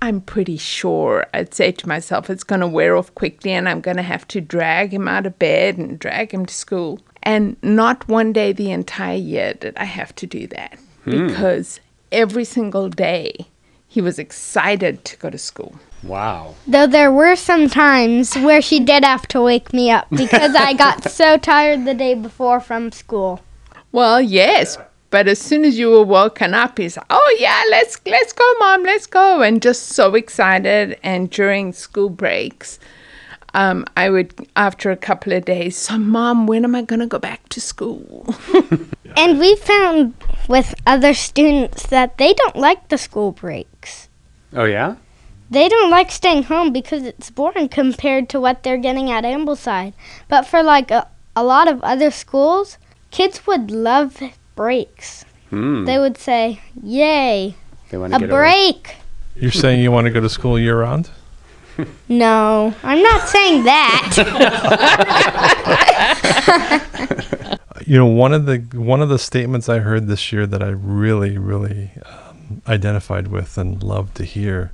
I'm 0.00 0.20
pretty 0.20 0.56
sure 0.56 1.26
I'd 1.34 1.52
say 1.52 1.72
to 1.72 1.88
myself, 1.88 2.30
it's 2.30 2.44
going 2.44 2.60
to 2.60 2.68
wear 2.68 2.96
off 2.96 3.14
quickly 3.14 3.52
and 3.52 3.68
I'm 3.68 3.80
going 3.80 3.96
to 3.96 4.02
have 4.02 4.28
to 4.28 4.40
drag 4.40 4.94
him 4.94 5.08
out 5.08 5.26
of 5.26 5.38
bed 5.38 5.78
and 5.78 5.98
drag 5.98 6.32
him 6.32 6.46
to 6.46 6.54
school. 6.54 7.00
And 7.22 7.56
not 7.62 8.06
one 8.06 8.32
day 8.32 8.52
the 8.52 8.70
entire 8.70 9.16
year 9.16 9.54
did 9.54 9.76
I 9.76 9.84
have 9.84 10.14
to 10.16 10.26
do 10.26 10.46
that 10.48 10.78
because 11.06 11.80
every 12.12 12.44
single 12.44 12.88
day 12.88 13.48
he 13.94 14.00
was 14.00 14.18
excited 14.18 15.04
to 15.04 15.16
go 15.18 15.30
to 15.30 15.38
school. 15.38 15.76
Wow. 16.02 16.56
Though 16.66 16.88
there 16.88 17.12
were 17.12 17.36
some 17.36 17.70
times 17.70 18.34
where 18.34 18.60
she 18.60 18.80
did 18.80 19.04
have 19.04 19.28
to 19.28 19.40
wake 19.40 19.72
me 19.72 19.88
up 19.88 20.08
because 20.10 20.56
I 20.56 20.72
got 20.74 21.08
so 21.20 21.38
tired 21.38 21.84
the 21.84 21.94
day 21.94 22.14
before 22.14 22.58
from 22.58 22.90
school. 22.90 23.40
Well, 23.92 24.20
yes, 24.20 24.78
but 25.10 25.28
as 25.28 25.38
soon 25.38 25.64
as 25.64 25.78
you 25.78 25.90
were 25.90 26.02
woken 26.02 26.54
up, 26.54 26.78
he's 26.78 26.98
oh 27.08 27.36
yeah, 27.38 27.62
let's 27.70 28.00
let's 28.04 28.32
go, 28.32 28.54
mom, 28.58 28.82
let's 28.82 29.06
go, 29.06 29.42
and 29.42 29.62
just 29.62 29.84
so 29.90 30.16
excited. 30.16 30.98
And 31.04 31.30
during 31.30 31.72
school 31.72 32.10
breaks, 32.10 32.80
um, 33.54 33.86
I 33.96 34.10
would 34.10 34.34
after 34.56 34.90
a 34.90 34.96
couple 34.96 35.32
of 35.32 35.44
days, 35.44 35.76
so 35.76 35.96
mom, 35.98 36.46
when 36.46 36.64
am 36.64 36.74
I 36.74 36.82
gonna 36.82 37.06
go 37.06 37.18
back 37.18 37.48
to 37.50 37.60
school? 37.60 38.34
And 39.16 39.38
we 39.38 39.54
found 39.56 40.14
with 40.48 40.74
other 40.86 41.14
students 41.14 41.86
that 41.86 42.18
they 42.18 42.32
don't 42.34 42.56
like 42.56 42.88
the 42.88 42.98
school 42.98 43.30
breaks. 43.30 44.08
Oh, 44.52 44.64
yeah? 44.64 44.96
They 45.50 45.68
don't 45.68 45.90
like 45.90 46.10
staying 46.10 46.44
home 46.44 46.72
because 46.72 47.04
it's 47.04 47.30
boring 47.30 47.68
compared 47.68 48.28
to 48.30 48.40
what 48.40 48.62
they're 48.64 48.76
getting 48.76 49.10
at 49.10 49.24
Ambleside. 49.24 49.92
But 50.28 50.46
for 50.46 50.62
like 50.62 50.90
a, 50.90 51.06
a 51.36 51.44
lot 51.44 51.68
of 51.68 51.80
other 51.82 52.10
schools, 52.10 52.76
kids 53.12 53.46
would 53.46 53.70
love 53.70 54.20
breaks. 54.56 55.24
Hmm. 55.50 55.84
They 55.84 55.98
would 55.98 56.18
say, 56.18 56.60
Yay, 56.82 57.54
They 57.90 57.96
a 57.96 58.08
get 58.08 58.22
away. 58.22 58.26
break. 58.26 58.96
You're 59.36 59.52
saying 59.52 59.80
you 59.80 59.92
want 59.92 60.06
to 60.06 60.10
go 60.10 60.20
to 60.20 60.28
school 60.28 60.58
year 60.58 60.80
round? 60.80 61.10
No, 62.08 62.74
I'm 62.82 63.02
not 63.02 63.28
saying 63.28 63.64
that. 63.64 64.14
You 67.86 67.98
know, 67.98 68.06
one 68.06 68.32
of 68.32 68.46
the 68.46 68.58
one 68.72 69.02
of 69.02 69.10
the 69.10 69.18
statements 69.18 69.68
I 69.68 69.80
heard 69.80 70.06
this 70.06 70.32
year 70.32 70.46
that 70.46 70.62
I 70.62 70.68
really, 70.68 71.36
really 71.36 71.90
um, 72.06 72.62
identified 72.66 73.28
with 73.28 73.58
and 73.58 73.82
loved 73.82 74.14
to 74.16 74.24
hear 74.24 74.72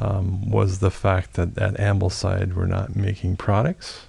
um, 0.00 0.50
was 0.50 0.80
the 0.80 0.90
fact 0.90 1.34
that 1.34 1.56
at 1.56 1.74
Ambleside 1.74 2.54
we're 2.54 2.66
not 2.66 2.96
making 2.96 3.36
products, 3.36 4.06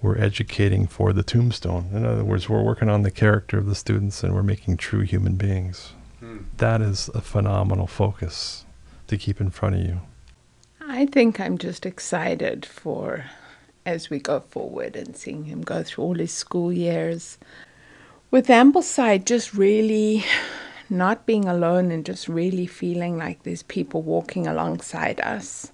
we're 0.00 0.16
educating 0.16 0.86
for 0.86 1.12
the 1.12 1.22
tombstone. 1.22 1.90
In 1.92 2.06
other 2.06 2.24
words, 2.24 2.48
we're 2.48 2.62
working 2.62 2.88
on 2.88 3.02
the 3.02 3.10
character 3.10 3.58
of 3.58 3.66
the 3.66 3.74
students 3.74 4.22
and 4.22 4.34
we're 4.34 4.42
making 4.42 4.78
true 4.78 5.02
human 5.02 5.34
beings. 5.36 5.92
That 6.56 6.80
is 6.80 7.10
a 7.14 7.20
phenomenal 7.20 7.86
focus 7.86 8.64
to 9.06 9.18
keep 9.18 9.40
in 9.40 9.50
front 9.50 9.74
of 9.74 9.82
you. 9.82 10.00
I 10.90 11.04
think 11.04 11.38
I'm 11.38 11.58
just 11.58 11.84
excited 11.84 12.64
for 12.64 13.26
as 13.84 14.08
we 14.08 14.18
go 14.18 14.40
forward 14.40 14.96
and 14.96 15.14
seeing 15.14 15.44
him 15.44 15.60
go 15.60 15.82
through 15.82 16.02
all 16.02 16.14
his 16.14 16.32
school 16.32 16.72
years. 16.72 17.36
With 18.30 18.46
Ambleside, 18.46 19.26
just 19.26 19.52
really 19.52 20.24
not 20.88 21.26
being 21.26 21.44
alone 21.44 21.90
and 21.90 22.06
just 22.06 22.26
really 22.26 22.66
feeling 22.66 23.18
like 23.18 23.42
there's 23.42 23.64
people 23.64 24.00
walking 24.00 24.46
alongside 24.46 25.20
us. 25.20 25.72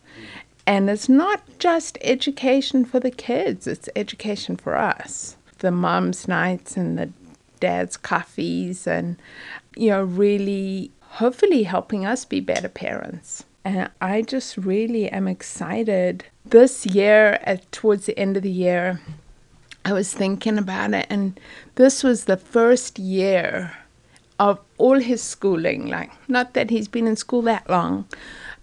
And 0.67 0.91
it's 0.91 1.09
not 1.09 1.43
just 1.61 1.97
education 2.01 2.85
for 2.85 2.99
the 2.99 3.13
kids, 3.13 3.69
it's 3.69 3.89
education 3.95 4.57
for 4.57 4.75
us. 4.75 5.37
The 5.59 5.71
mums' 5.71 6.27
nights 6.27 6.77
and 6.77 6.99
the 6.99 7.11
dad's 7.61 7.97
coffees, 7.97 8.85
and, 8.89 9.17
you 9.77 9.91
know, 9.91 10.03
really 10.03 10.91
hopefully 11.01 11.63
helping 11.63 12.05
us 12.05 12.25
be 12.25 12.41
better 12.41 12.69
parents. 12.69 13.45
And 13.65 13.91
I 14.01 14.23
just 14.23 14.59
really 14.59 15.09
am 15.09 15.27
excited. 15.27 16.27
This 16.45 16.85
year, 16.85 17.39
at 17.45 17.71
towards 17.73 18.07
the 18.07 18.19
end 18.19 18.37
of 18.37 18.43
the 18.43 18.51
year, 18.51 19.01
I 19.87 19.93
was 19.93 20.13
thinking 20.13 20.59
about 20.59 20.93
it, 20.95 21.07
and 21.09 21.39
this 21.75 22.03
was 22.03 22.25
the 22.25 22.37
first 22.37 22.99
year 22.99 23.77
of 24.39 24.59
all 24.77 24.99
his 24.99 25.23
schooling. 25.23 25.87
Like, 25.89 26.11
not 26.29 26.55
that 26.55 26.71
he's 26.71 26.89
been 26.89 27.07
in 27.07 27.17
school 27.17 27.43
that 27.43 27.69
long, 27.71 28.07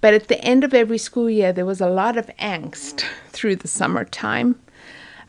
but 0.01 0.13
at 0.13 0.27
the 0.27 0.43
end 0.43 0.63
of 0.63 0.73
every 0.73 0.97
school 0.97 1.29
year, 1.29 1.53
there 1.53 1.65
was 1.65 1.81
a 1.81 1.89
lot 1.89 2.17
of 2.17 2.27
angst 2.39 3.03
through 3.29 3.57
the 3.57 3.67
summertime. 3.67 4.59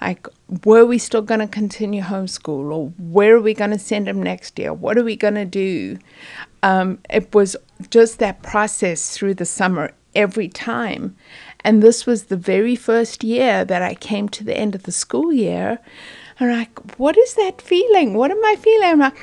Like, 0.01 0.27
were 0.65 0.85
we 0.85 0.99
still 0.99 1.23
going 1.23 1.41
to 1.41 1.47
continue 1.47 2.03
homeschool, 2.03 2.73
or 2.73 2.89
where 2.99 3.37
are 3.37 3.41
we 3.41 3.55
going 3.55 3.71
to 3.71 3.79
send 3.79 4.09
him 4.09 4.23
next 4.23 4.59
year? 4.59 4.73
What 4.73 4.99
are 4.99 5.05
we 5.05 5.15
going 5.15 5.35
to 5.35 5.45
do? 5.45 5.99
Um, 6.63 6.99
it 7.09 7.33
was 7.35 7.57
just 7.91 8.19
that 8.19 8.43
process 8.43 9.17
through 9.17 9.35
the 9.35 9.45
summer 9.45 9.93
every 10.15 10.49
time. 10.49 11.17
And 11.65 11.83
this 11.83 12.07
was 12.07 12.25
the 12.25 12.37
very 12.37 12.77
first 12.77 13.23
year 13.25 13.65
that 13.65 13.83
I 13.83 13.95
came 13.95 14.29
to 14.31 14.45
the 14.45 14.57
end 14.57 14.75
of 14.75 14.83
the 14.83 14.93
school 14.93 15.33
year. 15.33 15.79
I'm 16.41 16.51
like, 16.51 16.99
what 16.99 17.17
is 17.17 17.35
that 17.35 17.63
feeling? 17.63 18.15
What 18.15 18.31
am 18.31 18.45
I 18.45 18.57
feeling? 18.57 18.89
I'm 18.89 18.99
like, 18.99 19.17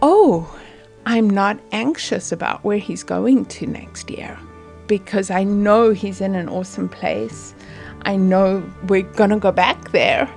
oh, 0.00 0.58
I'm 1.04 1.28
not 1.28 1.58
anxious 1.72 2.32
about 2.32 2.64
where 2.64 2.78
he's 2.78 3.02
going 3.02 3.44
to 3.46 3.66
next 3.66 4.10
year 4.10 4.38
because 4.86 5.30
I 5.30 5.44
know 5.44 5.90
he's 5.90 6.20
in 6.20 6.34
an 6.34 6.48
awesome 6.48 6.88
place. 6.88 7.54
I 8.02 8.16
know 8.16 8.62
we're 8.88 9.02
going 9.02 9.30
to 9.30 9.38
go 9.38 9.52
back 9.52 9.90
there. 9.92 10.28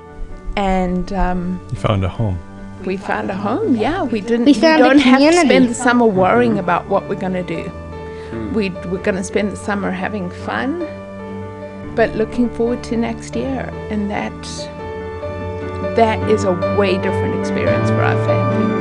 And 0.56 1.12
um, 1.14 1.66
You 1.70 1.78
found 1.78 2.04
a 2.04 2.10
home. 2.10 2.40
We 2.86 2.98
found 2.98 3.30
a 3.30 3.36
home. 3.36 3.76
Yeah, 3.76 4.04
we 4.04 4.22
didn't. 4.22 4.46
We 4.46 4.54
found 4.54 4.82
a 4.82 4.86
don't 4.86 5.00
have 5.00 5.20
to 5.20 5.34
spend 5.34 5.70
the 5.70 5.74
summer 5.74 6.06
worrying 6.06 6.52
mm-hmm. 6.52 6.60
about 6.60 6.88
what 6.88 7.08
we're 7.10 7.16
going 7.16 7.34
to 7.34 7.44
do. 7.44 7.64
Mm. 8.32 8.54
We 8.54 8.70
we're 8.90 9.04
going 9.04 9.16
to 9.16 9.24
spend 9.24 9.52
the 9.52 9.58
summer 9.58 9.92
having 9.92 10.30
fun, 10.30 10.80
but 11.96 12.16
looking 12.16 12.50
forward 12.50 12.84
to 12.86 12.98
next 12.98 13.36
year, 13.36 13.72
and 13.90 14.10
that 14.10 14.32
that 15.96 16.30
is 16.30 16.44
a 16.44 16.54
way 16.78 16.98
different 16.98 17.40
experience 17.40 17.90
for 17.90 18.02
our 18.02 18.26
family. 18.26 18.75